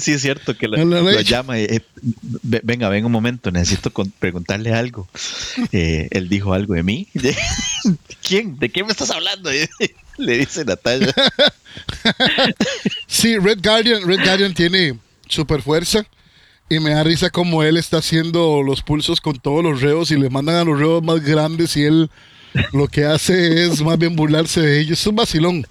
[0.00, 1.82] sí, es cierto que lo, llama eh,
[2.42, 5.08] venga venga un momento necesito preguntarle algo
[5.72, 7.08] eh, él dijo algo de mí
[8.30, 8.58] quién?
[8.58, 9.50] ¿De qué me estás hablando?
[10.18, 11.12] Le dice Natalia.
[13.06, 16.06] sí, Red Guardian, Red Guardian tiene super fuerza.
[16.68, 20.16] Y me da risa como él está haciendo los pulsos con todos los reos y
[20.16, 22.10] le mandan a los reos más grandes y él
[22.72, 25.00] lo que hace es más bien burlarse de ellos.
[25.00, 25.66] Es un vacilón.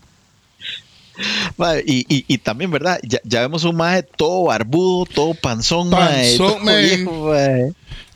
[1.85, 2.99] y, también, ¿verdad?
[3.03, 6.65] Ya, vemos un maje todo barbudo, todo panzón, panzón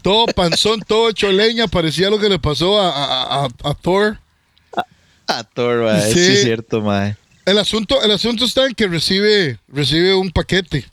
[0.01, 4.17] todo, panzón, todo choleña, parecía lo que le pasó a Thor.
[5.27, 6.19] A Thor, sí.
[6.19, 7.15] es cierto, mae.
[7.45, 10.85] El asunto, el asunto está en que recibe, recibe un paquete.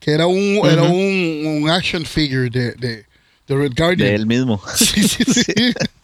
[0.00, 3.04] Que era un, era un, action figure de, de,
[3.48, 4.08] Red Guardian.
[4.08, 4.60] De él mismo.
[4.74, 5.42] Sí, sí, sí.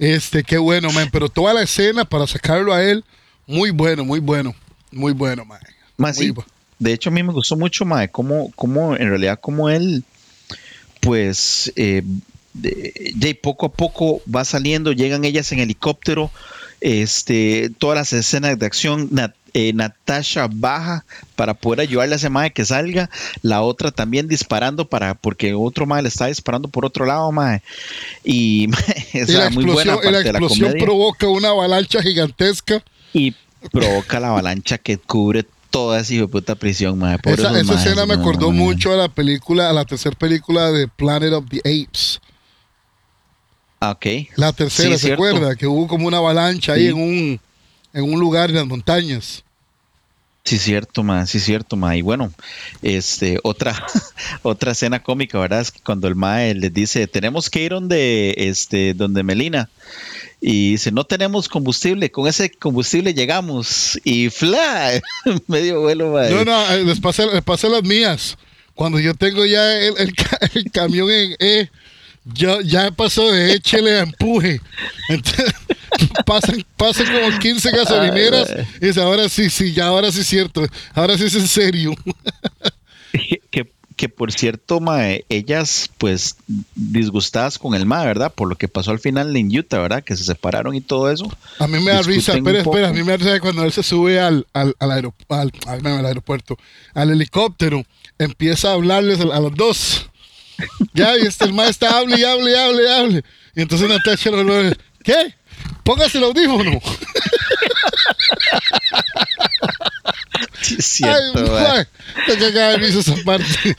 [0.00, 1.08] este, qué bueno, man.
[1.12, 3.04] Pero toda la escena para sacarlo a él,
[3.46, 4.54] muy bueno, muy bueno.
[4.90, 5.60] Muy bueno, man.
[5.96, 6.32] Más sí.
[6.78, 10.02] De hecho, a mí me gustó mucho, mae, cómo, cómo en realidad, como él,
[11.00, 12.02] pues, eh,
[12.54, 16.30] de, poco a poco va saliendo, llegan ellas en helicóptero,
[16.80, 19.10] este, todas las escenas de acción,
[19.52, 21.04] eh, Natasha baja
[21.36, 23.10] para poder ayudarle a ese madre que salga,
[23.42, 27.62] la otra también disparando para, porque otro madre le está disparando por otro lado, madre.
[28.24, 28.68] Y,
[29.28, 32.82] la muy buena la explosión provoca una avalancha gigantesca.
[33.12, 33.34] Y
[33.72, 37.20] provoca la avalancha que cubre toda esa puta prisión, madre.
[37.24, 41.44] esa, escena me acordó mucho a la película, a la tercera película de Planet of
[41.48, 42.20] the Apes.
[43.80, 44.06] Ah, ok.
[44.36, 45.56] La tercera, ¿se acuerda?
[45.56, 47.40] Que hubo como una avalancha ahí en un,
[47.94, 49.42] en un lugar en las montañas.
[50.44, 51.96] Sí, cierto, ma, sí, cierto, ma.
[51.96, 52.30] Y bueno,
[52.82, 53.74] este, otra,
[54.42, 55.60] otra escena cómica, ¿verdad?
[55.60, 59.70] Es que cuando el mae les dice, tenemos que ir donde, este, donde Melina.
[60.42, 63.98] Y dice, no tenemos combustible, con ese combustible llegamos.
[64.04, 65.00] Y fla,
[65.46, 66.28] medio vuelo, ma.
[66.28, 68.36] No, no, eh, les pasé, les pasé las mías.
[68.74, 71.70] Cuando yo tengo ya el, el camión en E
[72.24, 74.60] yo ya pasó de échele a empuje.
[75.08, 75.54] Entonces,
[76.26, 80.64] pasan, pasan como 15 gasolineras y dice, ahora sí, sí, ya ahora sí es cierto,
[80.94, 81.94] ahora sí es en serio.
[83.50, 86.36] que, que por cierto, mae, ellas pues
[86.74, 88.32] disgustadas con el mae, ¿verdad?
[88.32, 90.04] Por lo que pasó al final en Utah, ¿verdad?
[90.04, 91.30] Que se separaron y todo eso.
[91.58, 93.82] A mí me da risa, espera, espera, a mí me da risa cuando él se
[93.82, 95.12] sube al, al, al,
[95.66, 96.56] al aeropuerto,
[96.94, 97.84] al helicóptero,
[98.18, 100.09] empieza a hablarles a los dos
[100.94, 103.24] ya, y este el maestro hable y hable y hable y hable.
[103.54, 105.34] Y entonces Natasha lo ¿qué?
[105.84, 106.80] Póngase el audífono.
[110.60, 111.84] Sí, es cierto, Ay,
[112.26, 113.76] te cagaba de esa parte.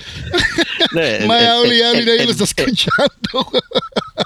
[1.27, 3.51] mae, hable y hable nadie lo está escuchando.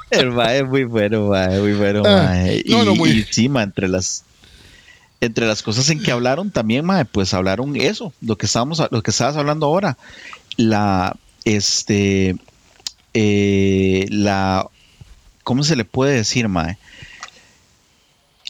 [0.10, 2.64] el mae es muy bueno, mae, muy bueno, ah, mae.
[2.66, 3.28] Y, no, no, muy...
[3.36, 4.24] y mae, entre las
[5.22, 9.02] entre las cosas en que hablaron también, mae, pues hablaron eso, lo que estábamos, lo
[9.02, 9.98] que estabas hablando ahora,
[10.58, 11.16] la
[11.46, 12.36] este,
[13.14, 14.68] eh, la,
[15.44, 16.78] ¿cómo se le puede decir, Mae?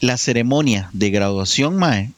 [0.00, 2.10] La ceremonia de graduación, Mae,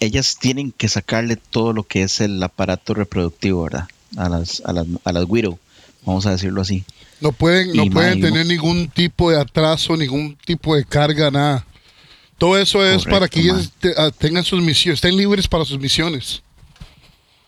[0.00, 3.88] ellas tienen que sacarle todo lo que es el aparato reproductivo, ¿verdad?
[4.16, 5.58] A las, a las, a las widow,
[6.04, 6.84] vamos a decirlo así.
[7.20, 11.66] No pueden, no pueden tener ningún tipo de atraso, ningún tipo de carga, nada.
[12.38, 16.42] Todo eso es para que ellas ah, tengan sus misiones, estén libres para sus misiones.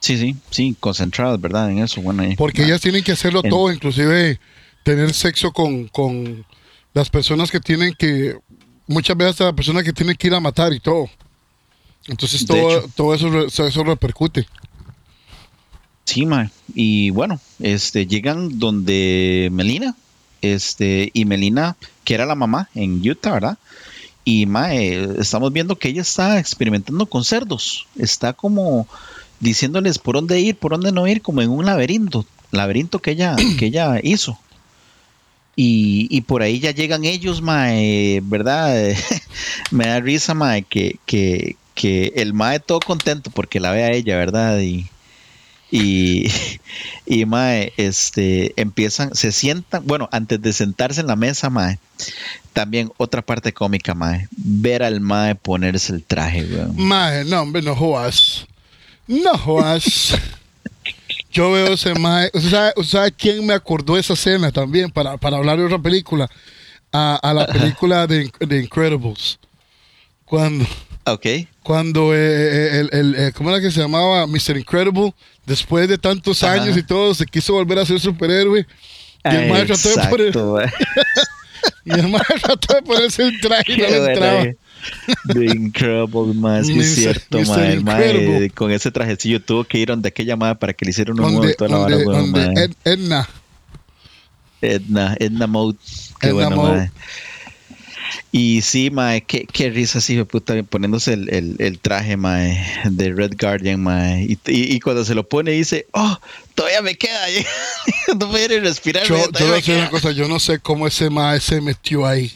[0.00, 1.70] Sí, sí, sí, concentradas, ¿verdad?
[1.70, 2.22] En eso, bueno.
[2.36, 4.38] Porque ellas tienen que hacerlo todo, inclusive
[4.82, 6.44] tener sexo con, con
[6.94, 8.36] las personas que tienen que
[8.86, 11.08] muchas veces a la persona que tiene que ir a matar y todo.
[12.06, 12.90] Entonces todo, hecho.
[12.94, 14.46] todo eso, eso repercute.
[16.04, 16.50] Sí, mae.
[16.74, 19.96] Y bueno, este, llegan donde Melina,
[20.40, 23.58] este, y Melina, que era la mamá en Utah, ¿verdad?
[24.24, 27.86] Y mae, estamos viendo que ella está experimentando con cerdos.
[27.98, 28.86] Está como
[29.40, 33.36] diciéndoles por dónde ir, por dónde no ir, como en un laberinto, laberinto que ella,
[33.58, 34.38] que ella hizo.
[35.58, 38.94] Y, y por ahí ya llegan ellos, mae, ¿verdad?
[39.70, 43.92] Me da risa, mae, que, que, que el mae todo contento porque la ve a
[43.92, 44.60] ella, ¿verdad?
[44.60, 44.86] Y,
[45.70, 46.30] y,
[47.06, 51.78] y mae, este, empiezan, se sientan, bueno, antes de sentarse en la mesa, mae,
[52.52, 56.76] también otra parte cómica, mae, ver al mae ponerse el traje, weón.
[56.76, 58.46] Mae, no, hombre, no jodas.
[59.06, 60.14] No jodas.
[61.30, 62.30] Yo veo ese mae.
[62.32, 65.78] ¿Usted sabe, usted sabe quién me acordó esa escena también para, para hablar de otra
[65.78, 66.28] película?
[66.92, 69.38] A, a la película de, de Incredibles.
[70.24, 70.64] Cuando,
[71.04, 71.26] Ok,
[71.62, 74.26] cuando eh, eh, el, el, eh, ¿cómo era que se llamaba?
[74.26, 74.56] Mr.
[74.56, 75.12] Incredible,
[75.44, 76.54] después de tantos Ajá.
[76.54, 78.66] años y todo, se quiso volver a ser superhéroe.
[79.24, 80.32] Y el mae trató de poner-
[81.84, 84.42] y el mae trató de ponerse el traje y no le entraba.
[84.42, 84.56] eh.
[85.32, 88.50] The Incredible, es que es cierto, el mae, Incredible.
[88.50, 91.52] con ese trajecillo tuvo que ir donde aquella mae para que le hicieran un nuevo
[91.56, 92.36] toda la donde, weón.
[92.58, 93.28] Ed- Edna.
[94.62, 95.78] Edna, Edna Mode.
[96.20, 96.90] Qué Edna bueno, Mode.
[98.32, 103.12] Y sí, mae, qué, qué risa, sí, puta, poniéndose el, el, el traje, mae, de
[103.12, 104.24] Red Guardian, mae.
[104.24, 106.18] Y, y, y cuando se lo pone dice, oh,
[106.54, 107.20] todavía me queda.
[108.18, 109.04] no puede ni respirar.
[109.06, 109.82] Yo, mae, yo todavía voy a me decir queda".
[109.82, 112.32] una cosa, yo no sé cómo ese mae se metió ahí.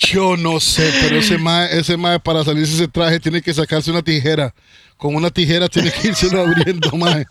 [0.00, 3.90] Yo no sé, pero ese mae, ese mae para salirse ese traje tiene que sacarse
[3.90, 4.54] una tijera.
[4.96, 7.26] Con una tijera tiene que irse abriendo, mae.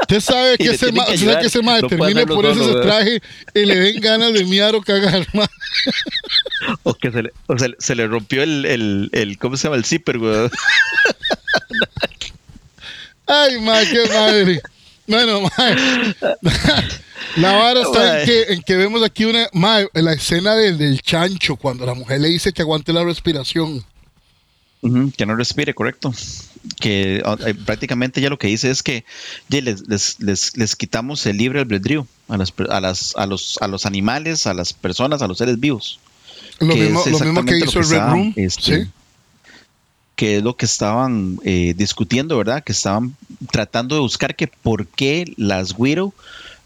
[0.00, 2.82] Usted sabe que ese mae, que ese mae No termine por ese weón.
[2.82, 3.20] traje
[3.54, 5.46] y le den ganas de miar o cagar, mae.
[6.84, 9.76] O que se le, o se, se le rompió el, el, el, ¿cómo se llama?
[9.76, 10.48] El zipper, güey.
[13.26, 14.62] Ay, mae, qué madre.
[15.10, 15.76] Bueno, mae.
[17.36, 21.02] La vara está en que, en que vemos aquí una, mae, la escena del, del
[21.02, 23.84] chancho, cuando la mujer le dice que aguante la respiración.
[25.16, 26.14] Que no respire, correcto.
[26.80, 29.04] Que ah, eh, prácticamente ya lo que dice es que
[29.48, 33.68] les, les, les, les quitamos el libre albedrío a, las, a, las, a, los, a
[33.68, 36.00] los animales, a las personas, a los seres vivos.
[36.60, 38.32] Lo Que mismo, es lo mismo que hizo el Red Room.
[38.36, 38.90] este, sí.
[40.20, 42.62] Que es lo que estaban eh, discutiendo, ¿verdad?
[42.62, 43.16] Que estaban
[43.50, 46.12] tratando de buscar que por qué las Widow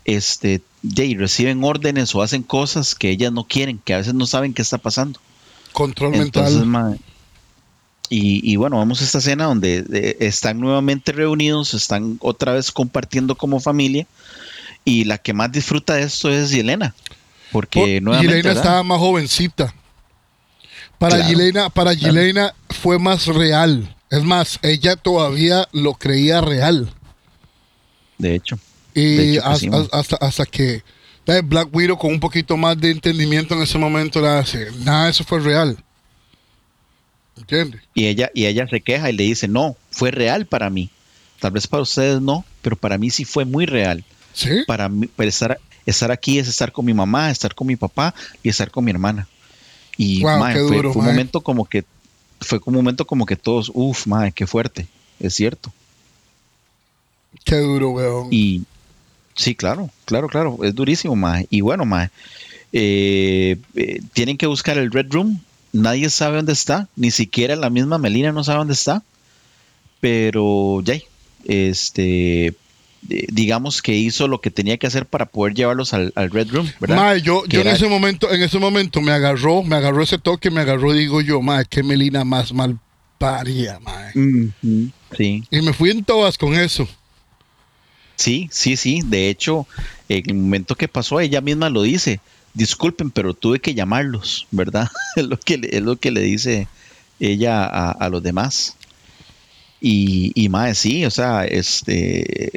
[0.05, 4.27] este, de, reciben órdenes o hacen cosas que ellas no quieren, que a veces no
[4.27, 5.21] saben qué está pasando.
[5.71, 6.67] Control Entonces, mental.
[6.67, 6.97] ma,
[8.11, 12.73] y, y bueno, vamos a esta escena donde eh, están nuevamente reunidos, están otra vez
[12.73, 14.09] compartiendo como familia.
[14.85, 16.93] Y la que más disfruta de esto es Yelena.
[17.53, 18.37] Porque nuevamente.
[18.37, 19.73] Yelena estaba más jovencita.
[21.05, 22.55] Para Claro, Yelena, para claro.
[22.71, 23.95] Fue más real.
[24.11, 26.91] Es más, ella todavía lo creía real.
[28.17, 28.59] De hecho.
[28.95, 30.83] Y De hecho sí, hasta, hasta que
[31.27, 35.25] Black Widow con un poquito más de entendimiento en ese momento le hace, nada, eso
[35.25, 35.77] fue real.
[37.37, 37.83] ¿Entiendes?
[37.93, 40.89] Y ella, y ella se queja y le dice: No, fue real para mí.
[41.39, 44.05] Tal vez para ustedes no, pero para mí sí fue muy real.
[44.33, 44.63] Sí.
[44.67, 48.15] Para mí, para estar, estar aquí es estar con mi mamá, estar con mi papá
[48.43, 49.29] y estar con mi hermana.
[49.97, 51.13] Y Wow, mae, fue, un mae.
[51.13, 51.85] momento como que
[52.41, 54.87] fue un momento como que todos, uff, madre, qué fuerte,
[55.21, 55.73] es cierto.
[57.45, 58.29] Qué duro, weón.
[58.31, 58.63] Y
[59.35, 61.47] sí, claro, claro, claro, es durísimo, mae.
[61.51, 62.11] Y bueno, mae,
[62.73, 65.41] eh, eh, tienen que buscar el Red Room.
[65.73, 69.03] Nadie sabe dónde está, ni siquiera la misma Melina no sabe dónde está.
[70.01, 70.99] Pero ya,
[71.45, 72.55] este,
[73.11, 76.51] eh, digamos que hizo lo que tenía que hacer para poder llevarlos al, al Red
[76.51, 76.97] Room, ¿verdad?
[76.97, 80.03] Mae, yo, Que yo en era- ese momento, en ese momento me agarró, me agarró
[80.03, 82.79] ese toque, me agarró, digo yo, mae, qué Melina más mal
[83.19, 84.13] paría, mae.
[84.15, 86.89] Ujú, Sí, Y me fui en todas con eso.
[88.17, 89.03] sí, sí, sí.
[89.05, 89.67] De hecho,
[90.09, 92.21] en el momento que pasó, ella misma lo dice.
[92.55, 94.89] Disculpen, pero tuve que llamarlos, ¿verdad?
[95.17, 96.69] es, lo que le, es lo que le dice
[97.21, 98.77] ella a, a los demás.
[99.87, 102.49] Y, y más, sí, o sea, este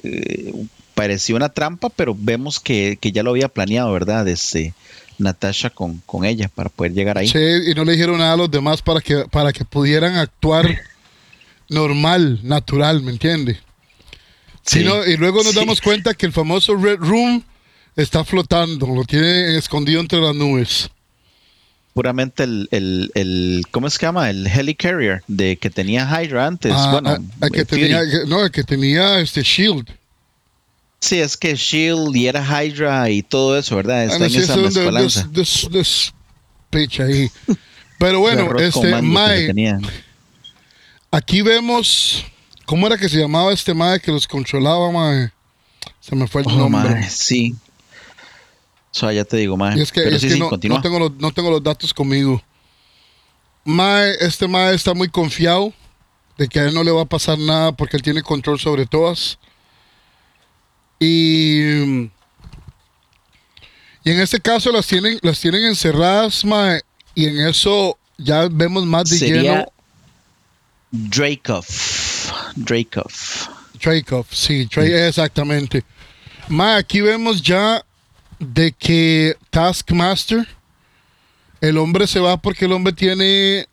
[0.94, 4.26] parecía una trampa, pero vemos que, que ya lo había planeado, ¿verdad?
[4.30, 4.74] Este,
[5.18, 7.28] Natasha con, con ella para poder llegar ahí.
[7.28, 10.74] Sí, y no le dijeron nada a los demás para que, para que pudieran actuar
[11.68, 13.60] normal, natural, ¿me entiende?
[14.64, 14.80] Sí.
[14.80, 15.60] Y luego nos sí.
[15.60, 17.44] damos cuenta que el famoso Red Room
[17.98, 20.90] está flotando, lo tiene escondido entre las nubes.
[21.98, 24.30] Puramente el, el, el, ¿cómo que llama?
[24.30, 26.72] El Helicarrier de que tenía Hydra antes.
[26.76, 27.10] Ah, bueno,
[27.42, 29.90] ah, el que tenía, no, el que tenía este Shield.
[31.00, 34.04] Sí, es que Shield y era Hydra y todo eso, ¿verdad?
[34.04, 35.24] Está Ah, no, en sí, esa mezcolanza.
[35.32, 37.32] de- de- de speech ahí.
[37.98, 39.52] Pero bueno, este, Mae,
[41.10, 42.24] aquí vemos,
[42.68, 45.32] ¿cómo era que se llamaba este Mae que los controlaba, Mae?
[46.00, 46.90] Se me fue el Oh, nombre.
[46.92, 47.56] mae, sí.
[48.98, 49.80] Sea, ya te digo, mae.
[49.80, 52.42] Es que, Pero es sí, que sí, no, tengo los, no tengo los datos conmigo.
[53.64, 55.74] Mae, este Mae está muy confiado
[56.38, 58.86] de que a él no le va a pasar nada porque él tiene control sobre
[58.86, 59.38] todas.
[61.00, 61.70] Y,
[64.04, 66.82] y en este caso las tienen, las tienen encerradas, Mae,
[67.14, 69.66] y en eso ya vemos más de Sería lleno.
[70.92, 71.66] Dracov.
[72.56, 73.12] Dracov.
[73.80, 75.84] Dreykov, sí, Drey- exactamente.
[76.48, 77.84] Ma, aquí vemos ya
[78.40, 80.48] de que Taskmaster,
[81.62, 83.68] el hombre se va porque el hombre tiene,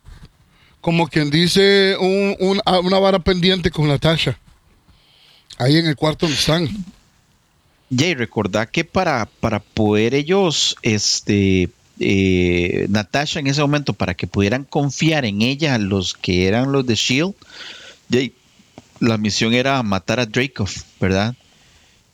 [0.81, 4.39] como quien dice, un- un- a- una vara pendiente con Natasha.
[5.59, 6.69] Ahí en el cuarto donde están.
[7.97, 11.69] Jay, recordá que para, para poder ellos, este,
[12.01, 16.87] eh, Natasha en ese momento, para que pudieran confiar en ella, los que eran los
[16.87, 17.35] de Shield,
[18.11, 18.35] Jay,
[19.01, 21.35] la misión era matar a Dracov, ¿verdad?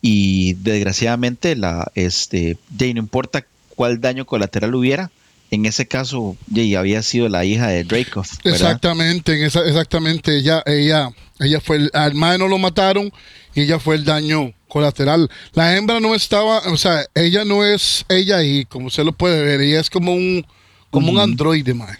[0.01, 3.45] Y desgraciadamente, la, este, Jay, no importa
[3.75, 5.11] cuál daño colateral hubiera,
[5.51, 8.23] en ese caso, Jay había sido la hija de ¿verdad?
[8.43, 10.37] Exactamente, en esa, exactamente.
[10.37, 13.11] Ella, ella, ella fue el, al mae no lo mataron
[13.53, 15.29] y ella fue el daño colateral.
[15.53, 19.43] La hembra no estaba, o sea, ella no es ella y como usted lo puede
[19.43, 20.45] ver, ella es como un,
[20.89, 21.97] como un androide, mae.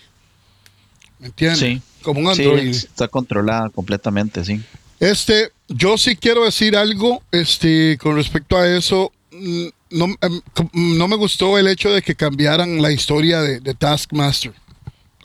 [1.20, 1.58] ¿Me entiende?
[1.58, 1.82] Sí.
[2.02, 2.72] Como un Sí, androide.
[2.72, 4.62] está controlada completamente, sí.
[5.02, 9.12] Este, yo sí quiero decir algo, este, con respecto a eso.
[9.32, 13.60] Mm, No, em, com- no me gustó el hecho de que cambiaran la historia de,
[13.60, 14.54] de Taskmaster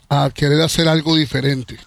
[0.09, 1.77] a querer hacer algo diferente.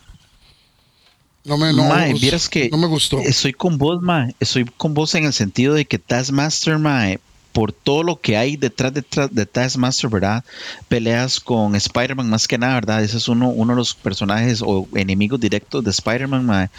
[1.45, 3.19] No me, no, Mae, vieras que no me gustó.
[3.19, 4.35] Estoy con vos, mae.
[4.41, 7.19] Estoy con vos en el sentido de que Taskmaster, mae,
[7.53, 10.45] por todo lo que hay detrás de, tra- de Taskmaster, ¿verdad?
[10.89, 13.03] Peleas con Spider-Man más que nada, ¿verdad?
[13.03, 16.71] Ese es uno, uno de los personajes o enemigos directos de Spider-Man.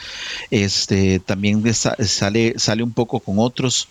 [0.50, 3.88] Este, también sale, sale un poco con otros,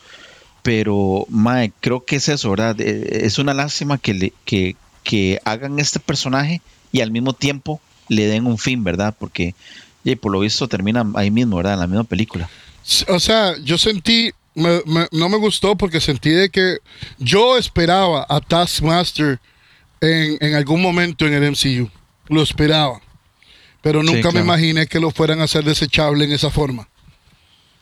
[0.62, 2.80] pero, mae, creo que es eso, ¿verdad?
[2.80, 6.60] Eh, Es una lástima que, le, que, que hagan este personaje
[6.92, 9.14] y al mismo tiempo le den un fin, ¿verdad?
[9.18, 9.54] Porque
[10.02, 11.74] y por lo visto termina ahí mismo, ¿verdad?
[11.74, 12.48] En la misma película.
[13.08, 16.78] O sea, yo sentí, me- me- no me gustó porque sentí de que
[17.18, 19.40] yo esperaba a Taskmaster
[20.00, 21.90] en, en algún momento en el MCU.
[22.28, 23.00] Lo esperaba.
[23.82, 26.88] Pero Sí, nunca me imaginé que lo fueran a hacer desechable en esa forma.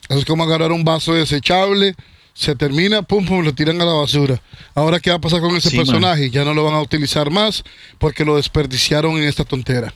[0.09, 1.95] Es como agarrar un vaso desechable,
[2.35, 4.41] se termina, pum, pum, lo tiran a la basura.
[4.75, 5.85] Ahora, ¿qué va a pasar con ese Sí, man.
[5.87, 6.31] personaje?
[6.31, 7.65] Ya no lo van a utilizar más
[7.99, 9.93] porque lo desperdiciaron en esta tontera.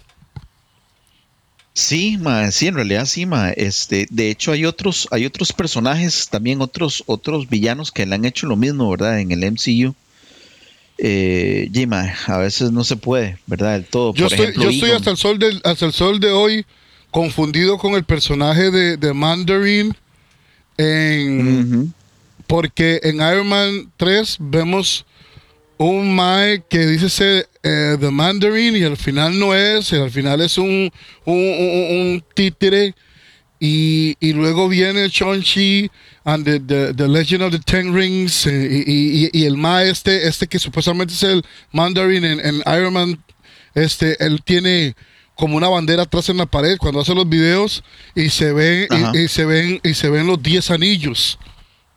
[1.74, 3.50] Sí, ma, sí, en realidad sí, ma.
[3.50, 8.24] Este, de hecho, hay otros, hay otros personajes, también otros, otros villanos que le han
[8.24, 9.20] hecho lo mismo, ¿verdad?
[9.20, 9.94] En el MCU.
[10.98, 11.70] Eh,
[12.26, 13.72] a veces no se puede, ¿verdad?
[13.72, 14.14] Del todo.
[14.14, 16.66] Yo Por estoy, ejemplo, yo estoy hasta el sol del, hasta el sol de hoy
[17.10, 19.96] confundido con el personaje de, de Mandarin
[20.76, 21.92] en
[22.46, 25.06] porque en Iron Man 3 vemos
[25.78, 30.40] un Mae que dice ser eh, The Mandarin y al final no es, al final
[30.40, 30.90] es un,
[31.24, 32.94] un, un- un títere.
[33.64, 35.88] Y, y luego viene Shang-Chi
[36.24, 39.88] and the, the- the Legend of the Ten Rings eh, y, y- y el Mae
[39.88, 43.22] este, este que supuestamente es el Mandarin en, en Iron Man,
[43.76, 44.94] este, él tiene
[45.36, 47.84] como una bandera atrás en la pared cuando hace los videos
[48.16, 51.38] y se ven y, y se ven y se ven los 10 anillos.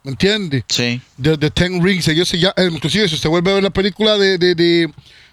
[0.06, 0.64] ¿Me entiende?
[0.70, 2.08] Sí, de, de Ten Rings.
[2.08, 4.90] Ellos se llama, inclusive si usted vuelve a ver la película de, de, de,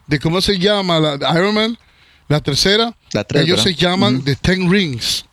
[0.06, 1.78] de cómo se llama, la de Iron Man,
[2.26, 4.24] la tercera, La tres, ellos se llaman.
[4.24, 5.26] The Ten Rings.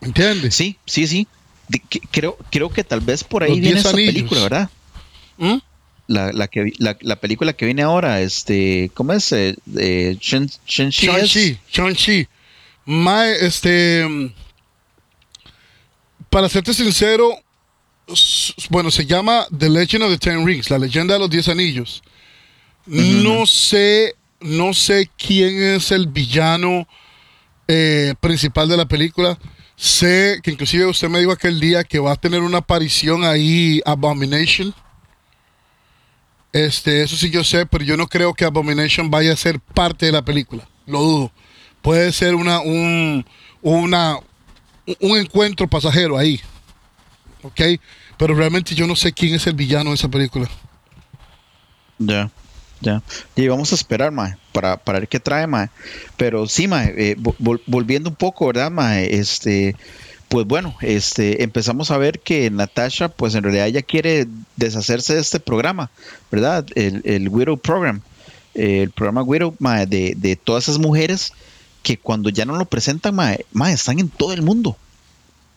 [0.00, 0.54] ¿Me entiendes?
[0.54, 1.28] sí, sí, sí.
[1.68, 4.70] De- que- creo, creo que tal vez por ahí Los viene esa película, ¿verdad?
[5.36, 5.56] ¿Mm?
[6.08, 9.30] La, la, que, la, la película que viene ahora, este, ¿cómo es?
[9.30, 12.26] Eh, eh, Shen- Shang-Chi Shang-Chi,
[13.40, 14.04] este.
[14.08, 14.32] mm,
[16.30, 17.30] Para serte sincero,
[18.70, 22.02] bueno, se llama The Legend of the Ten Rings, la leyenda de los diez anillos.
[22.86, 26.88] No sé, no sé quién es el villano
[27.66, 29.38] eh, principal de la película.
[29.76, 33.80] Sé que inclusive usted me dijo aquel día que va a tener una aparición ahí
[33.84, 34.74] Abomination.
[36.52, 40.06] Este, eso sí yo sé, pero yo no creo que Abomination vaya a ser parte
[40.06, 40.66] de la película.
[40.86, 41.32] Lo dudo.
[41.82, 43.24] Puede ser una, un,
[43.62, 44.18] una,
[45.00, 46.40] un encuentro pasajero ahí.
[47.42, 47.60] ¿Ok?
[48.16, 50.48] Pero realmente yo no sé quién es el villano de esa película.
[51.98, 52.30] Ya,
[52.80, 53.02] ya.
[53.36, 55.68] Y vamos a esperar, mae, para, para ver qué trae, mae.
[56.16, 59.14] Pero sí, mae, eh, vo- vol- volviendo un poco, ¿verdad, mae?
[59.18, 59.74] Este,
[60.28, 64.26] pues bueno, este, empezamos a ver que Natasha, pues en realidad ella quiere
[64.56, 65.90] deshacerse de este programa,
[66.30, 66.66] ¿verdad?
[66.74, 68.00] El, el Widow Program.
[68.54, 71.32] eh, el programa Widow, mae, de, de todas esas mujeres
[71.82, 74.70] que cuando ya no lo presentan, mae, mae, están en todo el mundo.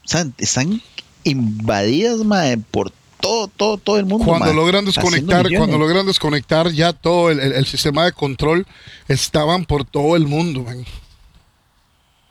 [0.04, 0.82] O sea, están
[1.24, 4.26] invadidas, mae, por todo, todo, todo el mundo.
[4.26, 8.66] Cuando logran desconectar, cuando logran desconectar ya todo el, el- el sistema de control,
[9.08, 10.86] estaban por todo el mundo, man.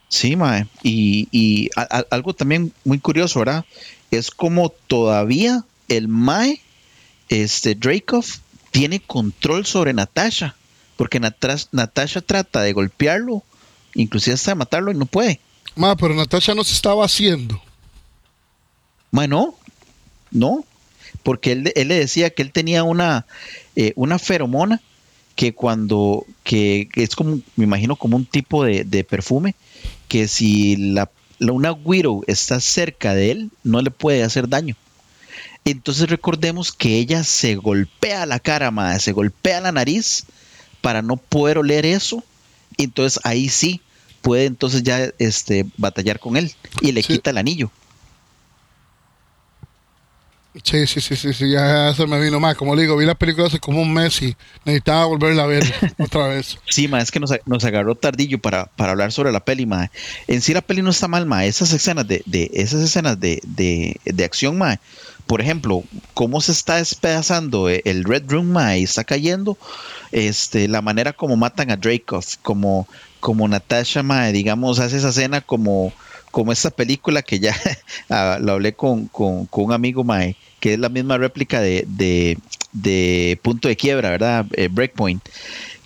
[0.08, 0.66] Sí, mae.
[0.82, 3.64] Y, y a- a- algo también muy curioso, ¿verdad?
[4.10, 6.60] Es como todavía el mae,
[7.28, 8.24] este Dracov,
[8.72, 10.56] tiene control sobre Natasha.
[10.96, 13.42] Porque Natas- Natasha trata de golpearlo,
[13.94, 15.40] inclusive hasta de matarlo y no puede.
[15.76, 17.62] Ma, pero Natasha no se estaba haciendo.
[19.10, 19.54] Mae, no,
[20.30, 20.64] no.
[21.22, 23.26] Porque él, él le decía que él tenía una,
[23.76, 24.80] eh, una feromona
[25.36, 29.54] que cuando, que, que es como, me imagino como un tipo de, de perfume,
[30.08, 34.76] que si la, la- una widow está cerca de él, no le puede hacer daño.
[35.64, 40.24] Entonces recordemos que ella se golpea la cara, madre, se golpea la nariz
[40.80, 42.24] para no poder oler eso.
[42.78, 43.80] Entonces ahí sí
[44.22, 47.14] puede entonces ya este, batallar con él y le Sí.
[47.14, 47.70] quita el anillo.
[50.64, 52.56] Sí, sí, sí, sí, sí, ya, se me vino más.
[52.56, 55.62] Como le digo, vi la película hace como un mes y necesitaba volverla a ver
[55.98, 56.58] otra vez.
[56.68, 59.92] Sí, ma, es que nos, nos agarró tardillo para, para hablar sobre la peli, ma.
[60.26, 61.44] En sí la peli no está mal, ma.
[61.44, 64.80] Esas escenas de, de esas escenas de, de, de acción, ma.
[65.26, 65.84] Por ejemplo,
[66.14, 69.56] cómo se está despedazando el Red Room, ma, y está cayendo,
[70.10, 72.88] este, la manera como matan a Dracov, como,
[73.20, 75.92] como Natasha, ma, digamos, hace esa escena como,
[76.30, 77.56] como esta película que ya
[78.10, 80.20] ah, la hablé con, con, un amigo, ma,
[80.60, 81.84] que es la misma réplica de,
[82.72, 84.46] de, Punto de Quiebra, ¿verdad?
[84.52, 85.22] Eh, Breakpoint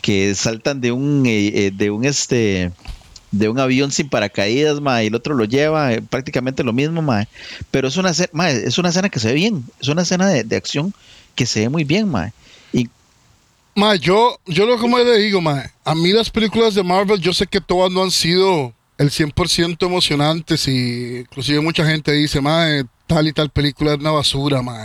[0.03, 2.71] que saltan de un eh, eh, de un este
[3.31, 7.03] de un avión sin paracaídas, ma, y el otro lo lleva, eh, prácticamente lo mismo,
[7.03, 7.27] ma.
[7.71, 10.29] Pero es una, escena- ma, es una escena que se ve bien, es una escena
[10.29, 10.95] de, de acción
[11.35, 12.33] que se ve muy bien, ma.
[12.73, 12.89] Y
[13.77, 17.33] Ma, yo, yo lo como le digo, ma, a mí las películas de Marvel, yo
[17.33, 22.71] sé que todas no han sido el 100% emocionantes y inclusive mucha gente dice, ma,
[22.71, 24.79] eh, tal y tal película es una basura, ma,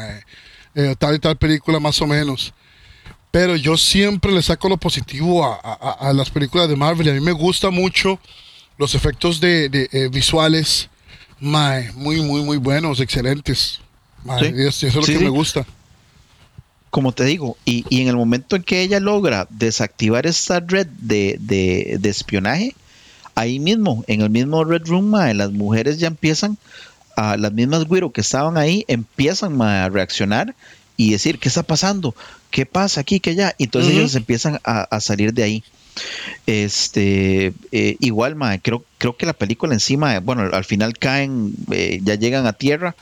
[0.75, 2.53] eh, tal y tal película más o menos.
[3.31, 7.13] Pero yo siempre le saco lo positivo a, a- a las películas de Marvel a
[7.13, 8.19] mí me gusta mucho
[8.77, 10.89] los efectos de, de, eh, visuales,
[11.39, 13.79] ma, eh, muy, muy, muy buenos, excelentes.
[14.23, 14.45] Ma, Sí.
[14.55, 15.23] y eso, eso es lo Sí, que sí.
[15.23, 15.65] me gusta.
[16.89, 20.87] como te digo, y, y en el momento en que ella logra desactivar esta red
[20.87, 22.75] de, de- de espionaje,
[23.39, 26.57] ahí mismo, en el mismo Red Room, las mujeres ya empiezan,
[27.15, 30.55] a, las mismas güiro que estaban ahí, empiezan a reaccionar
[30.97, 32.13] y decir, ¿qué está pasando?
[32.51, 33.55] ¿Qué pasa aquí, que allá?
[33.57, 33.99] Y entonces Ujú.
[33.99, 35.63] ellos empiezan a, a salir de ahí.
[36.45, 41.99] Este, eh, igual, ma, creo, creo que la película encima, bueno, al final caen, eh,
[42.03, 42.95] ya llegan a tierra.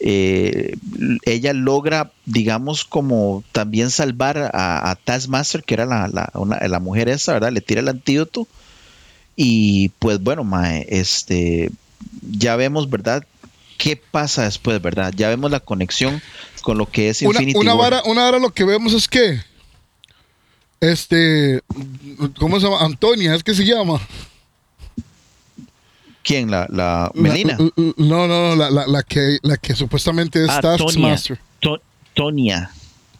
[0.00, 0.76] eh,
[1.24, 6.80] ella logra, digamos, como también salvar a, a Taskmaster, que era la, la, una- la
[6.80, 7.52] mujer esa, ¿verdad?
[7.52, 8.46] Le tira el antídoto.
[9.36, 11.70] Y pues bueno, mae, este,
[12.22, 13.24] ya vemos, ¿verdad?
[13.78, 15.12] ¿Qué pasa después, verdad?
[15.16, 16.22] Ya vemos la conexión
[16.62, 17.90] con lo que es una, Infinity una War.
[17.92, 19.40] vara, una vara lo que vemos es que
[20.80, 21.60] este
[22.38, 22.84] ¿cómo se llama?
[22.84, 24.00] Antonia, es que se llama.
[26.22, 26.50] ¿Quién?
[26.50, 27.56] La, la Melina.
[27.58, 30.78] l- l- no, no, no, la, la- la que la que supuestamente es Ah, Tonia.
[30.86, 31.40] Taskmaster.
[31.60, 31.80] To-
[32.14, 32.70] Tonia.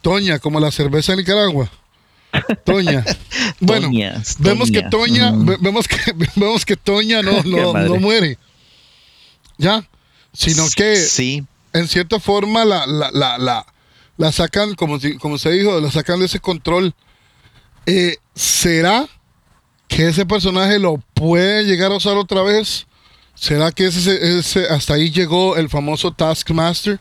[0.01, 1.71] Toña, como la cerveza de Nicaragua.
[2.65, 3.05] Toña.
[3.61, 3.91] Bueno,
[4.39, 4.91] vemos que Toña.
[4.91, 5.47] Toña, Mm.
[5.47, 5.97] ve- vemos que
[6.37, 8.39] vemos que Toña no no, no muere.
[9.59, 9.87] Ya,
[10.33, 13.67] sino que Sí, en cierta forma la, la, la, la,
[14.17, 16.95] la sacan, como, si- como se dijo, la sacan de ese control.
[17.87, 19.07] Eh, ¿Será
[19.89, 22.87] que ese personaje lo puede llegar a usar otra vez?
[23.35, 27.01] ¿Será que ese, ese- hasta ahí llegó el famoso Taskmaster?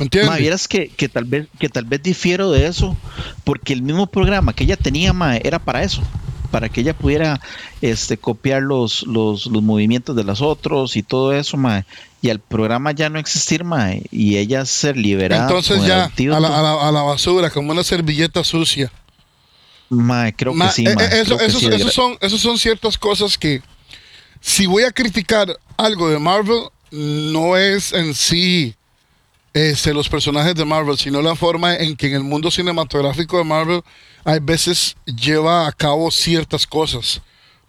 [0.00, 0.30] ¿Me entiendes?
[0.30, 2.96] Ma, vieras que, que tal vez que tal vez difiero de eso,
[3.44, 6.02] porque el mismo programa que ella tenía, ma, era para eso,
[6.50, 7.40] para que ella pudiera
[7.80, 11.86] este copiar los, los, los movimientos de los otros y todo eso, ma,
[12.22, 15.42] y al programa ya no existir, ma, y ella ser liberada.
[15.48, 16.04] Entonces ya,
[16.36, 18.90] a la, a, la, a la basura, como una servilleta sucia.
[19.88, 22.40] ma, creo que sí, eh, ma, eh, eso- creo que esos, sí, esos son, esos
[22.40, 23.62] son ciertas cosas que,
[24.40, 28.74] si voy a criticar algo de Marvel, no es en sí
[29.52, 33.44] este, los personajes de Marvel, sino la forma en que en el mundo cinematográfico de
[33.44, 33.82] Marvel
[34.24, 37.20] hay veces lleva a cabo ciertas cosas.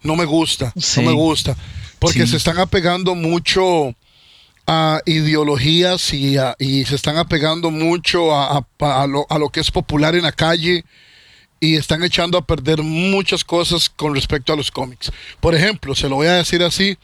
[0.02, 1.00] No me gusta, Sí.
[1.00, 1.56] no me gusta,
[1.98, 2.28] porque Sí.
[2.32, 3.94] se están apegando mucho
[4.66, 9.48] a ideologías y, a- y se están apegando mucho a, a- a lo, a lo
[9.48, 10.84] que es popular en la calle
[11.58, 15.10] y están echando a perder muchas cosas con respecto a los cómics.
[15.40, 16.96] Por ejemplo, se lo voy a decir así,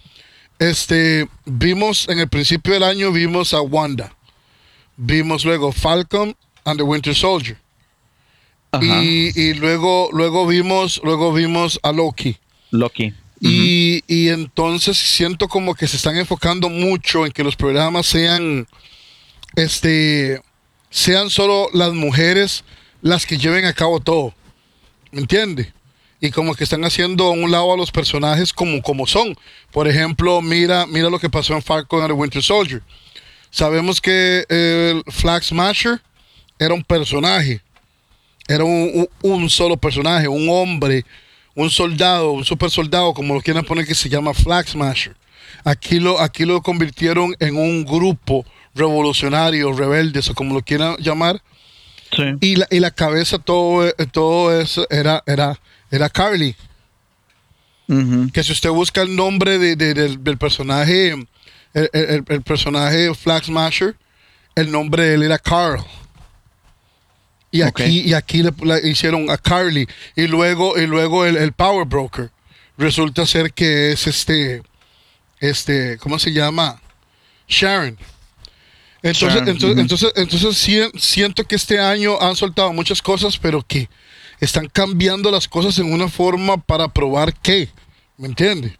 [0.59, 4.14] este, vimos en el principio del año, vimos a Wanda,
[4.99, 7.57] vimos luego Falcon and the Winter Soldier.
[8.82, 12.36] y, y, luego, luego vimos, luego vimos a Loki.
[12.70, 13.14] Loki.
[13.40, 18.66] y, y, entonces siento como que se están enfocando mucho en que los programas sean,
[19.57, 20.42] este,
[20.90, 22.64] sean solo las mujeres
[23.01, 24.34] las que lleven a cabo todo.
[25.12, 25.72] ¿Me entiende?
[26.20, 29.36] Y como que están haciendo un lado a los personajes como, como son.
[29.70, 32.82] Por ejemplo, mira, mira lo que pasó en Falcon and the Winter Soldier.
[33.51, 36.01] Sabemos que el Flag Smasher
[36.59, 37.61] era un personaje.
[38.46, 41.05] Era un, solo personaje, un hombre,
[41.55, 45.14] un soldado, un super soldado, como lo quieran poner, que se llama Flag Smasher.
[45.64, 51.42] Aquí lo, aquí lo convirtieron en un grupo revolucionario, rebeldes, o como lo quieran llamar.
[52.40, 56.57] Y, la, y la cabeza, todo, todo eso era, era, era Carly.
[58.32, 61.14] Que si usted busca el nombre de, del, personaje,
[61.74, 63.96] el, el, personaje Flag Smasher,
[64.54, 65.84] el nombre de él era Carl.
[67.50, 68.52] Y aquí, y aquí le,
[68.88, 69.88] hicieron a Carly.
[70.14, 72.30] Y luego, y luego el, Power Broker.
[72.76, 74.62] Resulta ser que es este.
[75.40, 75.98] Este.
[75.98, 76.80] ¿Cómo se llama?
[77.48, 77.96] Sharon.
[79.02, 83.88] Entonces, entonces, entonces, siento que este año han soltado muchas cosas, pero que
[84.40, 87.68] están cambiando las cosas en una forma para probar que.
[88.18, 88.76] ¿Me entiende?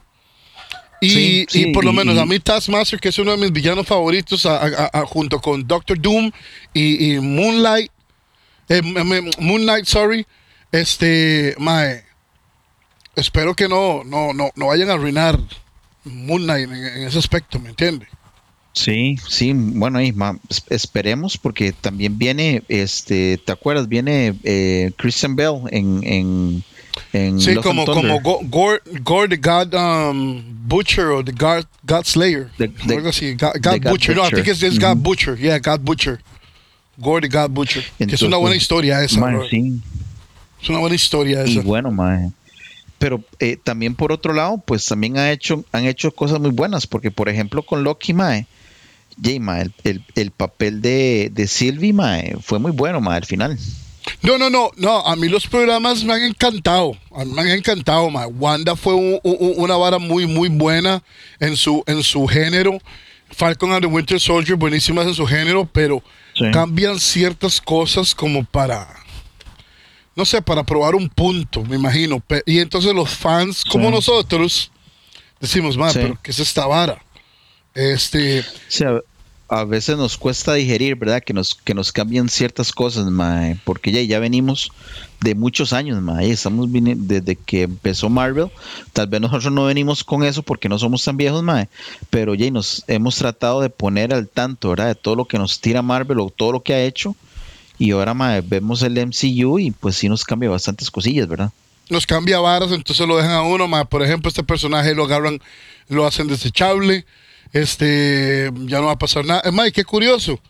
[1.01, 4.47] Y, y, por lo menos a mí Taskmaster, que es uno de mis villanos favoritos,
[5.07, 6.31] junto con Doctor Doom
[6.75, 7.91] y Moonlight,
[8.69, 10.27] eh, Moon Knight, sorry.
[10.71, 12.05] Este, mae.
[13.17, 15.41] Espero que no, no, no, no vayan a arruinar
[16.05, 18.07] Moon Knight en, ese aspecto, ¿me entiende?
[18.75, 19.99] Sí, sí, bueno,
[20.69, 23.89] esperemos porque también viene, este, ¿te acuerdas?
[23.89, 26.63] Viene eh, Christian Bell en, en,
[27.13, 32.51] en sí, como, como Gore, Gore, the God um, Butcher o the God, God Slayer,
[32.59, 34.15] algo así, God, Butcher.
[34.15, 36.21] no, I think it's, it's God Butcher, yeah, God Butcher.
[36.99, 37.85] Gordy God Butcher.
[37.97, 39.21] que es una buena historia esa.
[40.61, 41.53] Es una buena historia esa.
[41.53, 42.33] Y bueno, mae.
[42.99, 46.89] Pero eh, también por otro lado, pues también ha hecho, han hecho cosas muy buenas,
[46.89, 48.49] porque por ejemplo con Loki, mae,
[49.23, 53.57] Jay, mae, el, el, papel de, de Sylvie, mae, fue muy bueno, mae, al final.
[54.23, 57.49] No, no, no, no, a mí los programas me han encantado, a mí me han
[57.49, 58.27] encantado, mae.
[58.27, 61.03] Wanda fue una vara muy, muy buena
[61.41, 62.79] en su, en su género.
[63.31, 66.03] Falcon and the Winter Soldier, buenísimas en su género, pero
[66.53, 68.89] cambian ciertas cosas como para,
[70.15, 72.23] no sé, para probar un punto, me imagino.
[72.47, 74.71] Y entonces los fans, como nosotros,
[75.41, 77.03] decimos, más, pero ¿qué es esta vara?
[77.75, 78.45] Este.
[78.85, 79.01] a,
[79.65, 81.23] veces nos cuesta digerir, ¿verdad?
[81.23, 84.71] Que nos, que nos cambien ciertas cosas, mae, porque ya, ya venimos
[85.21, 88.51] de muchos años, mae, estamos desde que empezó Marvel,
[88.93, 91.69] tal vez nosotros no venimos con eso porque no somos tan viejos, mae,
[92.11, 94.89] pero ya nos hemos tratado de poner al tanto, ¿verdad?
[94.89, 97.17] De todo lo que nos tira Marvel o todo lo que ha hecho,
[97.79, 101.53] y ahora, mae, vemos el MCU y pues sí nos cambia bastantes cosillas, ¿verdad?
[101.89, 105.41] Nos cambia varas, entonces lo dejan a uno, mae, por ejemplo, este personaje lo agarran,
[105.89, 107.07] lo hacen desechable,
[107.53, 110.41] este, ya no va a pasar nada, es más, qué curioso,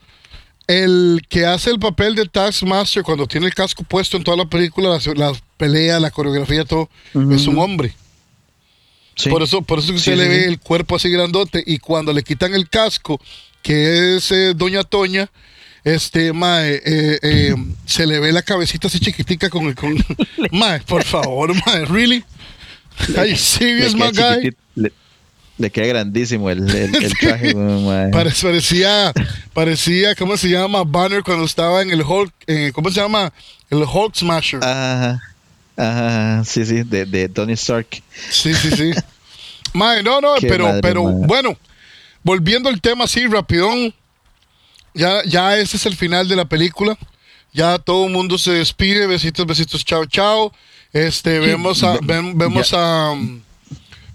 [0.66, 4.44] el que hace el papel de Taskmaster cuando tiene el casco puesto en toda la
[4.44, 6.88] película, la, pelea, la coreografía, todo,
[7.32, 7.94] es un hombre.
[9.28, 12.22] Por eso, por eso que se le ve el cuerpo así grandote y cuando le
[12.22, 13.20] quitan el casco,
[13.62, 15.28] que es eh, Doña Toña,
[15.82, 17.54] este, mae, eh, eh,
[17.86, 19.96] se le ve la cabecita así chiquitica con el, con,
[20.52, 22.24] mae, por favor, mae, really?
[23.16, 24.52] Are you serious, my guy?
[25.58, 26.66] Le queda grandísimo el,
[27.20, 27.52] traje.
[28.12, 29.12] parecía,
[29.52, 30.84] parecía, ¿cómo se llama?
[30.84, 32.32] Banner cuando estaba en el Hulk,
[32.72, 33.32] ¿cómo se llama?
[33.68, 34.60] El Hulk Smasher.
[34.62, 35.20] Ajá,
[35.76, 37.88] ajá, sí, sí, de, Tony Stark.
[38.30, 38.92] Sí, sí, sí.
[39.74, 41.56] no, no, pero, pero bueno,
[42.22, 43.92] volviendo al tema así, rapidón,
[44.94, 46.96] ya, ya ese es el final de la película.
[47.52, 50.52] Ya todo el mundo se despide, besitos, besitos, chao, chao.
[50.92, 53.14] Este, vemos a, vemos a...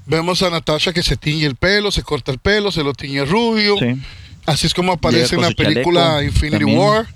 [0.05, 3.23] Vemos a Natasha que se tiñe el pelo, se corta el pelo, se lo tiñe
[3.25, 3.75] rubio.
[4.45, 7.07] Así es como aparece en la película Infinity War.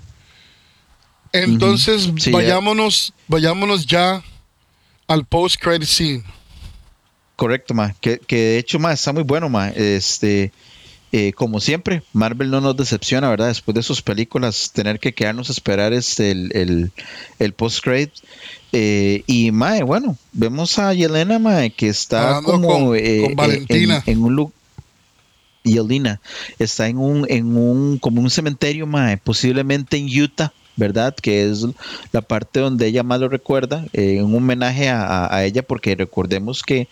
[1.32, 4.22] Entonces, vayámonos, vayámonos ya
[5.06, 6.24] al post credit scene.
[7.36, 7.94] Correcto, ma.
[8.00, 9.68] Que, de hecho, ma, está muy bueno, ma.
[9.68, 10.50] Este,
[11.12, 13.48] eh, como siempre, Marvel no nos decepciona, ¿verdad?
[13.48, 16.92] Después de sus películas, tener que quedarnos a esperar este, el, el,
[17.38, 18.12] el post credit
[18.72, 24.02] eh, y Mae, bueno, vemos a Yelena Mae que está como eh, Valentina.
[24.06, 24.52] En, un look.
[25.64, 26.20] Yelena
[26.58, 31.14] está en un, en un, como un cementerio, Mae, posiblemente en Utah, ¿verdad?
[31.14, 31.66] Que es
[32.12, 36.62] la parte donde ella más lo recuerda, eh, en un homenaje a, ella, porque recordemos
[36.62, 36.88] que,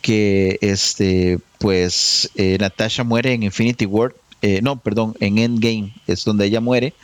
[0.00, 4.14] que este, pues, Natasha muere en Infinity War,
[4.62, 6.94] no, perdón, en Endgame es donde ella muere,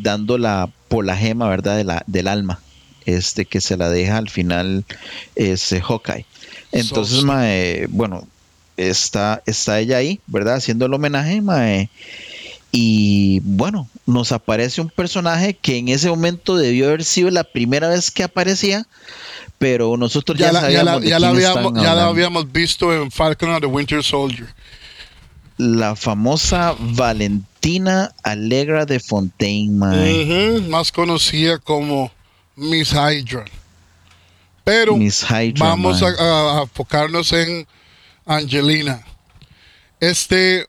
[0.00, 1.76] dando la, por la gema, ¿verdad?
[1.76, 2.60] De la, del alma
[3.06, 4.84] este que se la deja al final
[5.34, 6.26] es eh, Hawkeye.
[6.72, 8.26] Entonces, mae, bueno,
[8.76, 10.56] está, está ella ahí, ¿verdad?
[10.56, 11.90] Haciendo el homenaje, mae.
[12.72, 17.88] Y bueno, nos aparece un personaje que en ese momento debió haber sido la primera
[17.88, 18.86] vez que aparecía,
[19.58, 23.60] pero nosotros ya, la, sabíamos ya, la, habíamos, ya la habíamos visto en Falcon and
[23.60, 24.46] the Winter Soldier.
[25.56, 29.76] La famosa Valentina Alegra de Fontaine,
[30.68, 32.10] más conocida como
[32.56, 33.44] Miss Hydra.
[34.64, 34.96] Pero
[35.58, 37.66] vamos a, enfocarnos en
[38.26, 39.04] Angelina.
[39.98, 40.66] Este,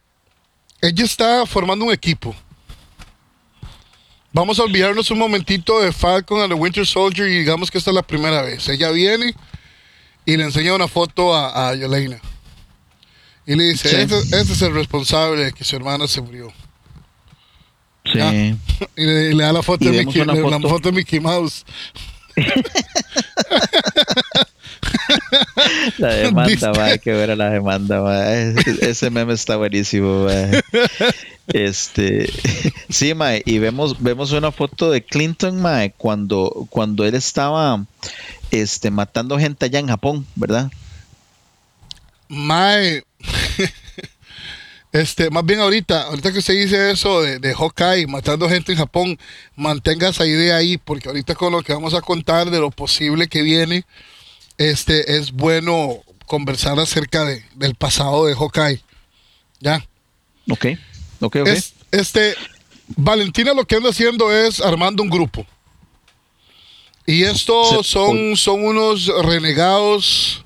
[0.81, 2.35] ella está formando un equipo.
[4.33, 7.91] Vamos a olvidarnos un momentito de Falcon and the Winter Soldier y digamos que esta
[7.91, 8.67] es la primera vez.
[8.69, 9.35] Ella viene
[10.25, 12.19] y le enseña una foto a, a Yelena.
[13.45, 16.53] Y le dice, este, este, es el responsable de que su hermana se murió.
[18.11, 18.55] Sí.
[18.95, 21.65] Y, le, da la foto, de Mickey, la foto de Mickey Mouse.
[25.97, 28.33] la demanda, va, hay que ver a la demanda, va.
[28.33, 30.27] Ese meme está buenísimo,
[31.47, 32.31] Este,
[32.89, 37.85] sí, mae, y vemos, vemos una foto de Clinton, mae, cuando, cuando él estaba
[38.51, 40.71] este, matando gente allá en Japón, ¿verdad?
[42.27, 43.03] Mae,
[44.91, 48.77] este, más bien ahorita, ahorita que se dice eso de, de Hawkeye matando gente en
[48.77, 49.17] Japón,
[49.55, 53.27] mantenga esa idea ahí, porque ahorita con lo que vamos a contar de lo posible
[53.27, 53.85] que viene,
[54.57, 58.83] este, es bueno conversar acerca de, del pasado de Hawkeye.
[59.59, 59.85] ¿Ya?
[60.49, 60.65] Ok,
[61.21, 61.47] ok, ok.
[61.91, 62.35] este,
[62.97, 65.45] Valentina lo que anda haciendo es armando un grupo.
[67.05, 70.43] Y estos son, son unos renegados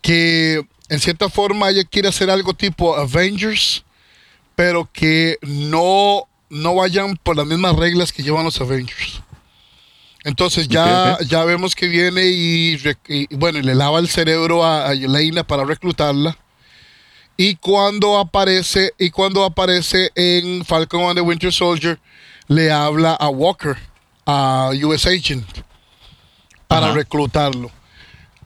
[0.00, 3.84] que en cierta forma ella quiere hacer algo tipo Avengers,
[4.54, 9.20] pero que no, no vayan por las mismas reglas que llevan los Avengers.
[10.24, 12.76] Entonces ya, ya vemos que viene y,
[13.36, 16.36] bueno, le lava el cerebro a, a para reclutarla.
[17.36, 22.00] Y cuando aparece, y cuando aparece en Falcon and the Winter Soldier,
[22.48, 23.76] le habla a Walker,
[24.24, 25.46] a US Agent,
[26.66, 27.70] para reclutarlo.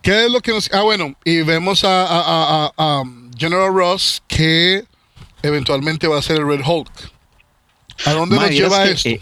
[0.03, 0.70] ¿Qué es lo que nos.?
[0.72, 4.84] Ah, bueno, y vemos a, um, General Ross que
[5.42, 6.90] eventualmente va a ser el Red Hulk.
[8.07, 9.11] ¿A dónde nos lleva esto?
[9.11, 9.20] Eh,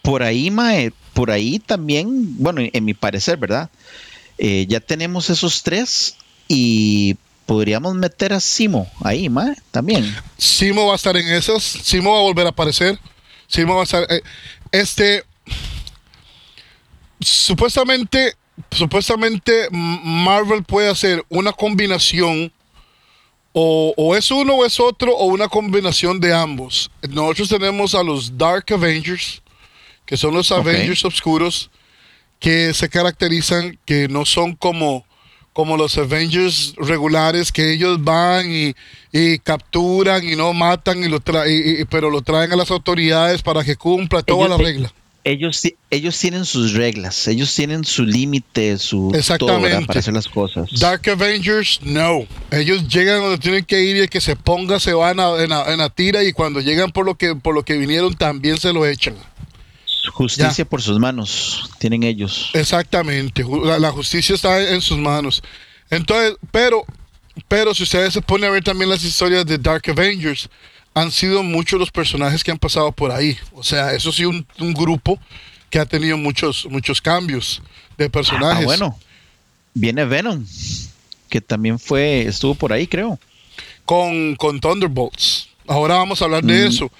[0.00, 3.70] por ahí, Mae, por ahí también, bueno, en, mi parecer, ¿verdad?
[4.38, 6.16] Eh, ya tenemos esos tres
[6.48, 10.16] y podríamos meter a Simo ahí, Mae, también.
[10.38, 12.98] Simo va a estar en esos, Simo va a volver a aparecer.
[13.46, 14.06] Simo va a estar.
[14.08, 14.22] Eh,
[14.72, 15.24] este.
[17.20, 18.34] Supuestamente
[18.70, 22.52] supuestamente Marvel puede hacer una combinación
[23.54, 26.90] o, es uno o es otro o una combinación de ambos.
[27.10, 29.42] Nosotros tenemos a los Dark Avengers,
[30.06, 31.70] que son los Avengers oscuros,
[32.40, 35.04] que se caracterizan que no son como,
[35.52, 42.08] como los Avengers regulares, que ellos van y, capturan y no matan, y lo pero
[42.08, 44.92] lo traen a las autoridades para que cumpla toda la regla
[45.24, 49.86] ellos, ellos tienen sus reglas, ellos tienen su límite, su Exactamente.
[49.86, 50.68] para hacer las cosas.
[50.78, 52.26] Dark Avengers, no.
[52.50, 55.90] Ellos llegan donde tienen que ir y el que se ponga se van en, la,
[55.90, 59.14] tira y cuando llegan por lo que por lo que vinieron también se lo echan.
[60.12, 62.50] Justicia por sus manos, tienen ellos.
[62.54, 65.42] Exactamente, la, la, justicia está en sus manos.
[65.90, 66.84] Entonces, pero,
[67.46, 70.50] pero si ustedes se ponen a ver también las historias de Dark Avengers,
[70.94, 73.38] han sido muchos los personajes que han pasado por ahí.
[73.52, 75.18] O sea, eso sí, un, un grupo
[75.70, 77.62] que ha tenido muchos, muchos cambios
[77.96, 78.62] de personajes.
[78.62, 78.98] Ah, bueno.
[79.74, 80.44] Viene Venom,
[81.30, 83.18] que también fue, estuvo por ahí, creo.
[83.86, 85.48] Con, con Thunderbolts.
[85.66, 86.90] Ahora vamos a hablar de mm, eso.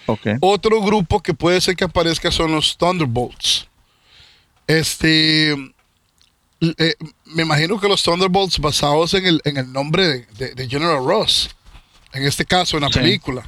[0.41, 3.67] Otro grupo que puede ser que aparezca son los Thunderbolts.
[4.67, 5.53] Este.
[6.61, 6.95] Eh,
[7.27, 11.51] me imagino que los Thunderbolts basados en el, en el nombre de, General Ross.
[12.15, 13.43] En este caso, en la película.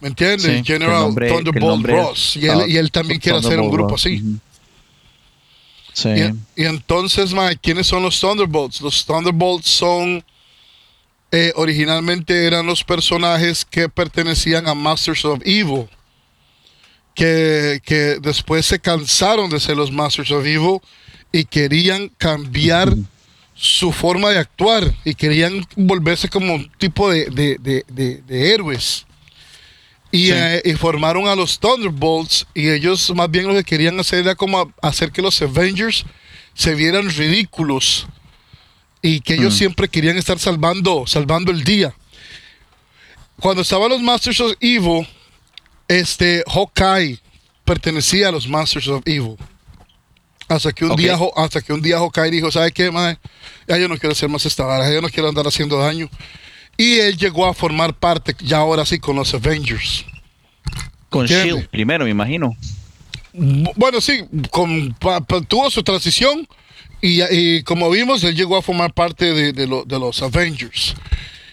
[0.00, 0.66] ¿Me entiendes?
[0.66, 2.36] General Thunderbolt Ross.
[2.36, 4.22] Y él, también quiere hacer un grupo así.
[5.92, 6.08] Sí.
[6.56, 8.80] Y, entonces, Mike, ¿quiénes son los Thunderbolts?
[8.80, 10.24] Los Thunderbolts son.
[11.30, 15.88] Eh, originalmente eran los personajes que pertenecían a Masters of Evil.
[17.14, 20.80] Que, que después se cansaron de ser los Masters of Evil
[21.30, 22.92] y querían cambiar
[23.54, 29.06] su forma de actuar y querían volverse como un tipo de, de héroes.
[30.16, 34.36] Eh, y, formaron a los Thunderbolts y ellos más bien lo que querían hacer era
[34.36, 36.04] como hacer que los Avengers
[36.54, 38.06] se vieran ridículos
[39.02, 39.58] y que ellos mm.
[39.58, 41.92] siempre querían estar salvando, salvando el día.
[43.40, 45.04] Cuando estaban los Masters of Evil,
[45.88, 47.18] este Hawkeye
[47.64, 49.36] pertenecía a los Masters of Evil.
[50.46, 53.18] Hasta que un día, hasta que un día Hawkeye dijo, ¿sabe qué, mae?
[53.66, 56.08] Ya yo no quiero hacer más esta vara, ya yo no quiero andar haciendo daño.
[56.76, 60.04] Y él llegó a formar parte, ya ahora sí, con los Avengers.
[61.08, 61.26] Con.
[61.26, 62.56] Shield primero, me imagino.
[63.32, 64.94] Bu- Bueno, sí, con-
[65.48, 66.48] tuvo su transición
[67.00, 70.94] y, y como vimos, él llegó a formar parte de, de lo- de los Avengers.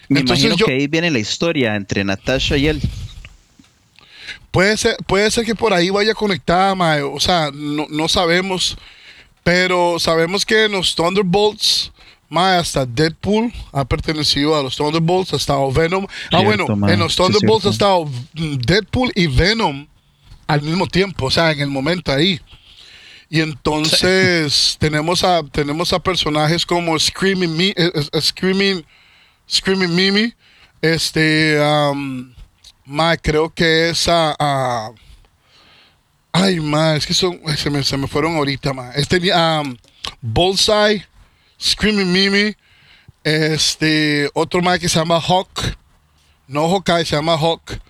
[0.08, 2.80] Me Entonces imagino yo- que ahí viene la historia entre Natasha y él.
[4.50, 7.02] Puede ser, puede ser que por ahí vaya conectada, mae.
[7.02, 8.76] O sea, no, no sabemos.
[9.44, 11.91] Pero sabemos que en los Thunderbolts,
[12.32, 16.06] mae, hasta Deadpool ha pertenecido a los Thunderbolts, ha estado Venom.
[16.06, 18.08] ah, Cierto, bueno, mae, en los sí, Thunderbolts ha cierto.
[18.08, 19.86] estado Deadpool y Venom
[20.46, 22.40] al mismo tiempo, o sea, en el momento ahí.
[23.28, 28.84] Y entonces tenemos a tenemos a personajes como Screaming Me, eh, eh, Screaming
[29.48, 30.34] Screaming Mimi,
[30.80, 32.32] este um,
[32.84, 34.90] ma, creo que es a,
[36.32, 38.90] ay ma, es que son se me, se me fueron ahorita, ma.
[38.92, 39.76] Este um,
[40.20, 41.04] Bullseye,
[41.62, 42.56] Screaming Mimi,
[43.22, 45.76] este otro ma que se llama Hawk,
[46.48, 47.80] no Hawkeye, se llama Hawk.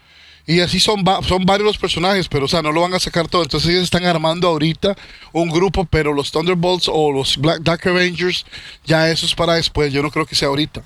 [0.45, 3.29] Y así son, son varios los personajes, pero o sea, no lo van a sacar
[3.29, 3.43] todo.
[3.43, 4.97] Entonces ellos están armando ahorita
[5.33, 8.45] un grupo, pero los Thunderbolts o los Black Dark Avengers,
[8.85, 9.93] ya eso es para después.
[9.93, 10.83] Yo no creo que sea ahorita.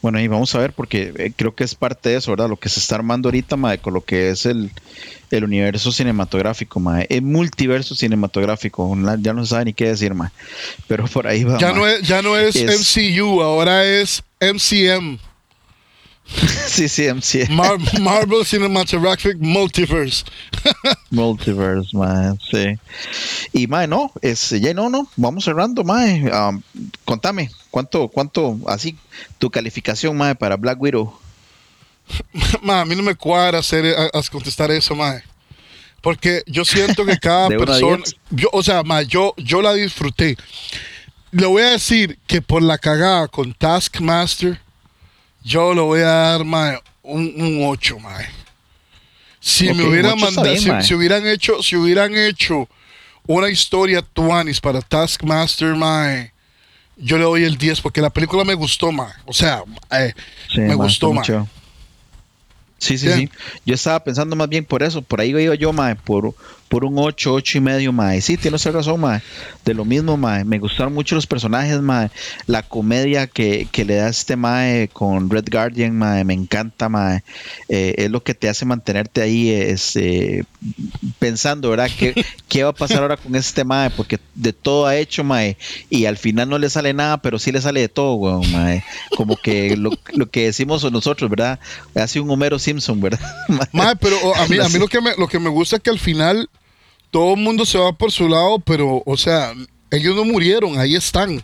[0.00, 2.48] Bueno, ahí vamos a ver, porque eh, creo que es parte de eso, ¿verdad?
[2.48, 4.70] Lo que se está armando ahorita, mae, con lo que es el,
[5.30, 7.06] el universo cinematográfico, mae.
[7.08, 8.96] El multiverso cinematográfico.
[9.20, 10.30] Ya no se sabe ni qué decir, mae.
[10.88, 11.58] Pero por ahí va.
[11.58, 11.76] Ya mae.
[11.76, 15.18] no es, ya no es, Es- MCU, ahora es MCM.
[16.66, 17.48] sí, sí, MC.
[17.50, 20.24] Mar- Marvel Cinematographic Multiverse.
[21.10, 22.78] Multiverse, mae, sí.
[23.52, 26.30] Y, mae, no, es, ya no, no, vamos cerrando, mae.
[26.32, 26.62] Um,
[27.04, 28.96] contame, ¿cuánto, cuánto, así,
[29.38, 31.18] tu calificación, mae, para Black Widow?
[32.62, 35.22] Ma, a mí no me cuadra hacer, a, a contestar eso, mae.
[36.00, 40.36] Porque yo siento que cada persona, yo, o sea, ma, yo, yo la disfruté.
[41.30, 44.60] Le voy a decir que por la cagada con Taskmaster,
[45.44, 48.16] yo le voy a dar, ma, un, un 8, ma.
[49.40, 50.82] Si me hubieran mandado, bien, si, mae.
[50.82, 52.68] si hubieran hecho, si hubieran hecho
[53.26, 56.28] una historia tuanis para Taskmaster, ma,
[56.96, 59.12] yo le doy el 10 porque la película me gustó, ma.
[59.24, 60.12] O sea, eh,
[60.48, 61.20] Sí, me mae, gustó, está ma.
[61.20, 61.48] mucho.
[62.78, 63.18] Sí, sí, Bien.
[63.18, 63.30] sí.
[63.64, 65.02] Yo estaba pensando más bien por eso.
[65.02, 66.34] Por ahí iba yo, mae, por,
[66.72, 68.22] por un 8, 8 y medio, mae.
[68.22, 69.20] Sí, tiene usted razón, mae.
[69.62, 70.42] De lo mismo, mae.
[70.42, 72.08] Me gustaron mucho los personajes, mae.
[72.46, 76.24] La comedia que, que le da este mae con Red Guardian, mae.
[76.24, 77.24] Me encanta, mae.
[77.68, 80.46] Eh, es lo que te hace mantenerte ahí este,
[81.18, 81.90] pensando, ¿verdad?
[81.94, 82.14] ¿Qué,
[82.48, 83.90] ¿Qué va a pasar ahora con este mae?
[83.90, 85.58] Porque de todo ha hecho, mae.
[85.90, 88.82] Y al final no le sale nada, pero sí le sale de todo, weón, mae.
[89.14, 91.60] Como que lo, lo que decimos nosotros, ¿verdad?
[91.94, 93.20] Hace un Homero Simpson, ¿verdad?
[93.48, 93.68] Mae.
[93.72, 95.82] Mae, pero o, a mí, a mí lo, que me, lo que me gusta es
[95.82, 96.48] que al final
[97.12, 99.52] todo el mundo se va por su lado, pero, o sea,
[99.92, 101.40] ellos no murieron, ahí están.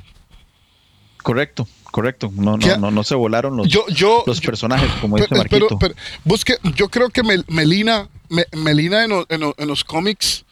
[1.23, 2.31] Correcto, correcto.
[2.35, 5.39] No, no, no, no se volaron los, Yo, yo, los yo- personajes, como dice pero,
[5.41, 5.67] Marquito.
[5.79, 5.95] pero- pero
[6.25, 10.45] busque, yo creo que Mel- Melina, Me- Melina en, en lo- en los cómics,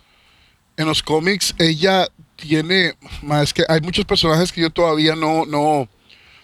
[0.76, 2.06] en los cómics, ella
[2.36, 5.88] tiene, más que hay muchos personajes que yo todavía no, no,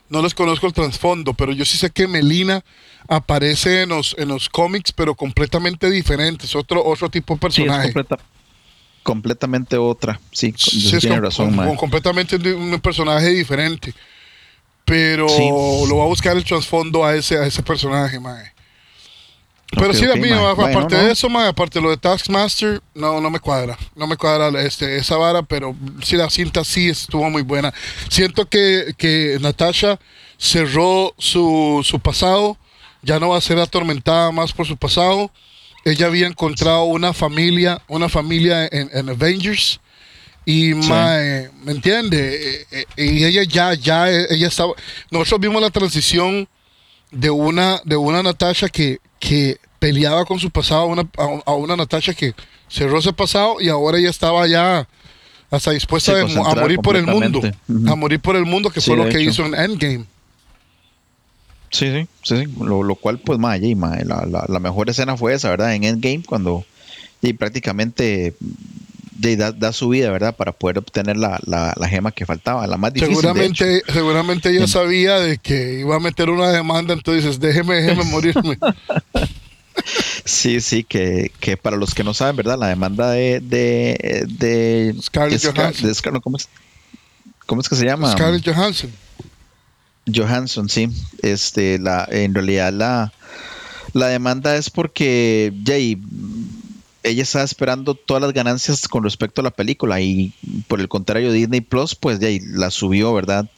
[0.08, 2.64] no les conozco el trasfondo, pero yo sí sé que Melina
[3.08, 7.66] aparece en los, en los cómics, pero completamente diferentes, otro, otro tipo de sí, es
[7.68, 7.92] personaje.
[7.92, 8.18] completa-
[9.02, 10.20] completamente otra.
[10.30, 13.94] Sí, Sí, tiene razón, completamente un personaje diferente.
[14.84, 15.48] Pero Sí.
[15.48, 18.52] lo voy a buscar el trasfondo a ese, a ese personaje, mae.
[19.70, 20.32] Pero Ok, sí, ok, a mí, mae.
[20.46, 21.02] a- Bueno, aparte no.
[21.04, 23.78] de eso, mae, aparte de lo de Taskmaster, no, no me cuadra.
[23.94, 27.72] No me cuadra este, esa vara, pero sí, la cinta sí estuvo muy buena.
[28.10, 29.98] Siento que, que Natasha
[30.36, 32.58] cerró su, su pasado,
[33.02, 35.30] ya no va a ser atormentada más por su pasado.
[35.84, 39.80] Ella había encontrado una familia, una familia en, en Avengers.
[40.44, 42.64] Y mae, ¿me entiende?
[42.72, 44.72] Eh, eh, Y ella ya, ya, eh, ella estaba.
[45.10, 46.48] Nosotros vimos la transición
[47.10, 51.08] de una, de una Natasha que, que peleaba con su pasado a una,
[51.46, 52.34] a, una Natasha que
[52.68, 54.88] cerró ese pasado y ahora ella estaba ya
[55.50, 57.40] hasta dispuesta Sí, de mo- a morir por el mundo.
[57.86, 59.30] A morir por el mundo, que Sí, fue lo que hecho.
[59.30, 60.04] hizo en Endgame.
[61.72, 62.52] Sí, sí, sí, sí.
[62.60, 65.74] Lo, lo cual, pues, mae, y, mae, la, la, la mejor escena fue esa, ¿verdad?
[65.74, 66.64] En Endgame, cuando
[67.22, 68.34] y prácticamente
[69.16, 70.34] de, da, da su vida, ¿verdad?
[70.36, 73.14] Para poder obtener la, la, gema que faltaba, la más difícil.
[73.14, 73.64] de hecho.
[73.64, 74.72] Seguramente, seguramente ella Sí.
[74.72, 78.58] sabía de que iba a meter una demanda, entonces déjeme, déjeme morirme.
[80.24, 82.58] Sí, sí, que, que para los que no saben, ¿verdad?
[82.58, 83.40] La demanda de...
[83.40, 85.86] de, de Scarlett Johansson.
[85.88, 86.48] de Scar- ¿cómo, es,
[87.46, 88.12] ¿Cómo es que se llama?
[88.12, 88.90] Scarlett Johansson.
[90.12, 90.88] Johansson, sí.
[91.22, 93.12] Este, la, en realidad la,
[93.92, 95.98] la demanda es porque Jay,
[97.02, 100.32] ella estaba esperando todas las ganancias con respecto a la película y
[100.68, 103.48] por el contrario Disney Plus pues ya la subió, ¿verdad?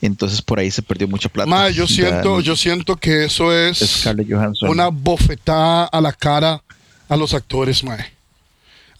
[0.00, 1.48] Entonces por ahí se perdió mucha plata.
[1.48, 4.04] Ma, yo siento, yo siento que eso es
[4.62, 6.62] una bofetada a la cara
[7.08, 8.21] a los actores, mae.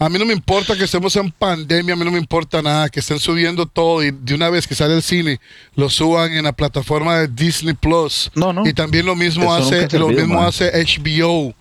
[0.03, 2.89] A mí no me importa que estemos en pandemia, a mí no me importa nada,
[2.89, 5.39] que estén subiendo todo y de una vez que sale el cine
[5.77, 8.29] lo suban en la plataforma de Disney Plus.
[8.35, 8.67] No, no.
[8.67, 11.55] Y también lo mismo hace, lo mismo hace HBO,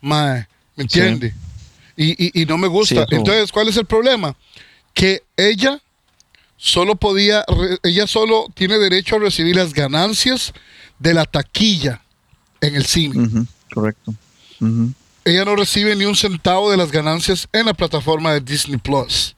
[0.00, 0.48] mae.
[0.74, 1.32] ¿Me entiende?
[1.96, 3.06] Y, no me gusta.
[3.08, 4.34] Entonces, ¿cuál es el problema?
[4.92, 5.80] Que ella
[6.56, 7.44] solo podía,
[7.84, 10.52] ella solo tiene derecho a recibir las ganancias
[10.98, 12.02] de la taquilla
[12.60, 13.46] en el cine.
[13.72, 14.12] Correcto.
[15.26, 19.34] Ella no recibe ni un centavo de las ganancias en la plataforma de Disney Plus.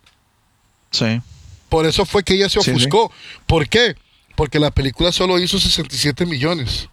[0.91, 1.23] Sí.
[1.71, 3.11] Por eso fue que ella se ofuscó.
[3.47, 3.97] ¿Por qué?
[4.37, 6.91] Porque la película solo hizo 67 millones.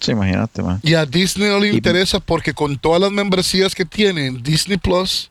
[0.00, 0.80] Sí, imagínate, man.
[0.82, 4.78] Y a Disney no le interesa porque con todas las membresías que tiene en Disney
[4.78, 5.30] Plus,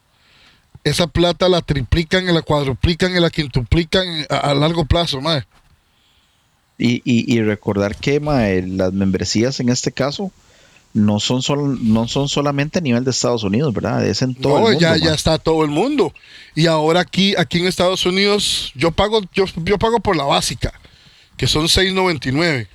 [0.83, 5.43] esa plata la triplican y la cuadruplican y la quintuplican a, largo plazo, man.
[6.77, 10.31] Y, y, recordar que las membresías en este caso
[10.93, 11.41] no son,
[11.93, 14.05] no son solamente a nivel de Estados Unidos, ¿verdad?
[14.05, 14.79] Es en todo el mundo.
[14.79, 16.13] Ya, ya está todo el mundo.
[16.55, 20.73] Y ahora aquí, aquí en Estados Unidos, yo pago, yo, yo pago por la básica,
[21.37, 22.67] que son 6.99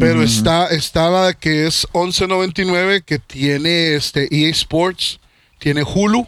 [0.00, 5.20] pero está, está la que es 11.99 que tiene este EA Sports,
[5.58, 6.26] tiene Hulu.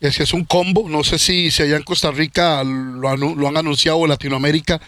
[0.00, 0.88] Ese es un combo.
[0.88, 4.80] No sé si, si allá en Costa Rica lo, han anunciado en Latinoamérica.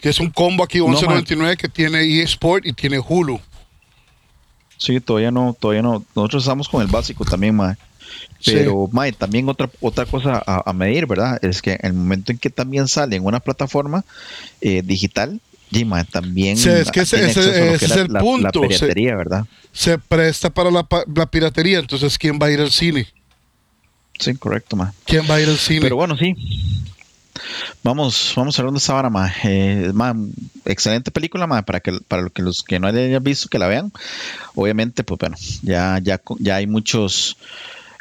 [0.00, 3.38] Que es un combo aquí 11.99 que tiene EA Sports y tiene Hulu.
[4.80, 6.02] Sí, todavía no, todavía no.
[6.16, 7.76] Nosotros estamos con el básico también, mae.
[8.44, 11.38] Pero, mae, también otra, otra cosa a, medir, ¿verdad?
[11.44, 14.04] Es que en el momento en que también sale en una plataforma
[14.62, 15.38] eh, digital,
[15.70, 16.56] Gima también.
[16.56, 17.36] es que ese, es
[17.90, 18.62] el punto.
[18.62, 19.44] La piratería, ¿verdad?
[19.72, 23.06] Se presta para la, piratería, entonces ¿quién va a ir al cine?
[24.18, 24.94] Sí, correcto, ma.
[25.04, 25.82] ¿Quién va a ir al cine?
[25.82, 26.34] Pero bueno, sí.
[27.82, 29.32] Vamos, vamos a hablar de esa vara, ma.
[29.44, 29.92] Eh,
[30.64, 33.92] excelente película, ma, para que para los que no hayan visto que la vean.
[34.54, 37.36] Obviamente, pues bueno, ya, ya, ya hay muchos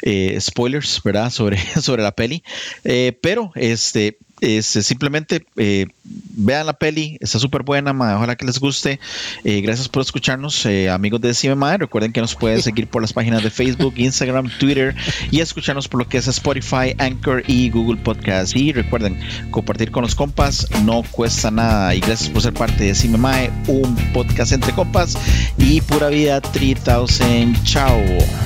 [0.02, 1.30] eh, spoilers, ¿verdad?
[1.32, 2.44] Sobre, sobre la peli.
[2.84, 8.60] Eh, pero este es, simplemente eh, vean la peli, está súper buena, ojalá que les
[8.60, 9.00] guste.
[9.44, 11.78] Eh, gracias por escucharnos, eh, amigos de CMMA.
[11.78, 14.96] Recuerden que nos pueden seguir por las páginas de Facebook, Instagram, Twitter
[15.32, 18.56] y escucharnos por lo que es Spotify, Anchor y Google Podcast.
[18.56, 19.20] Y recuerden,
[19.52, 21.94] compartir con los compas no cuesta nada.
[21.96, 25.18] Y gracias por ser parte de CMMA, un podcast entre compas
[25.58, 27.64] y pura vida 3000.
[27.64, 28.02] Chao.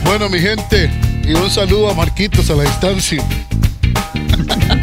[0.06, 0.90] Bueno, mi gente,
[1.24, 3.24] y un saludo a Marquitos a la distancia.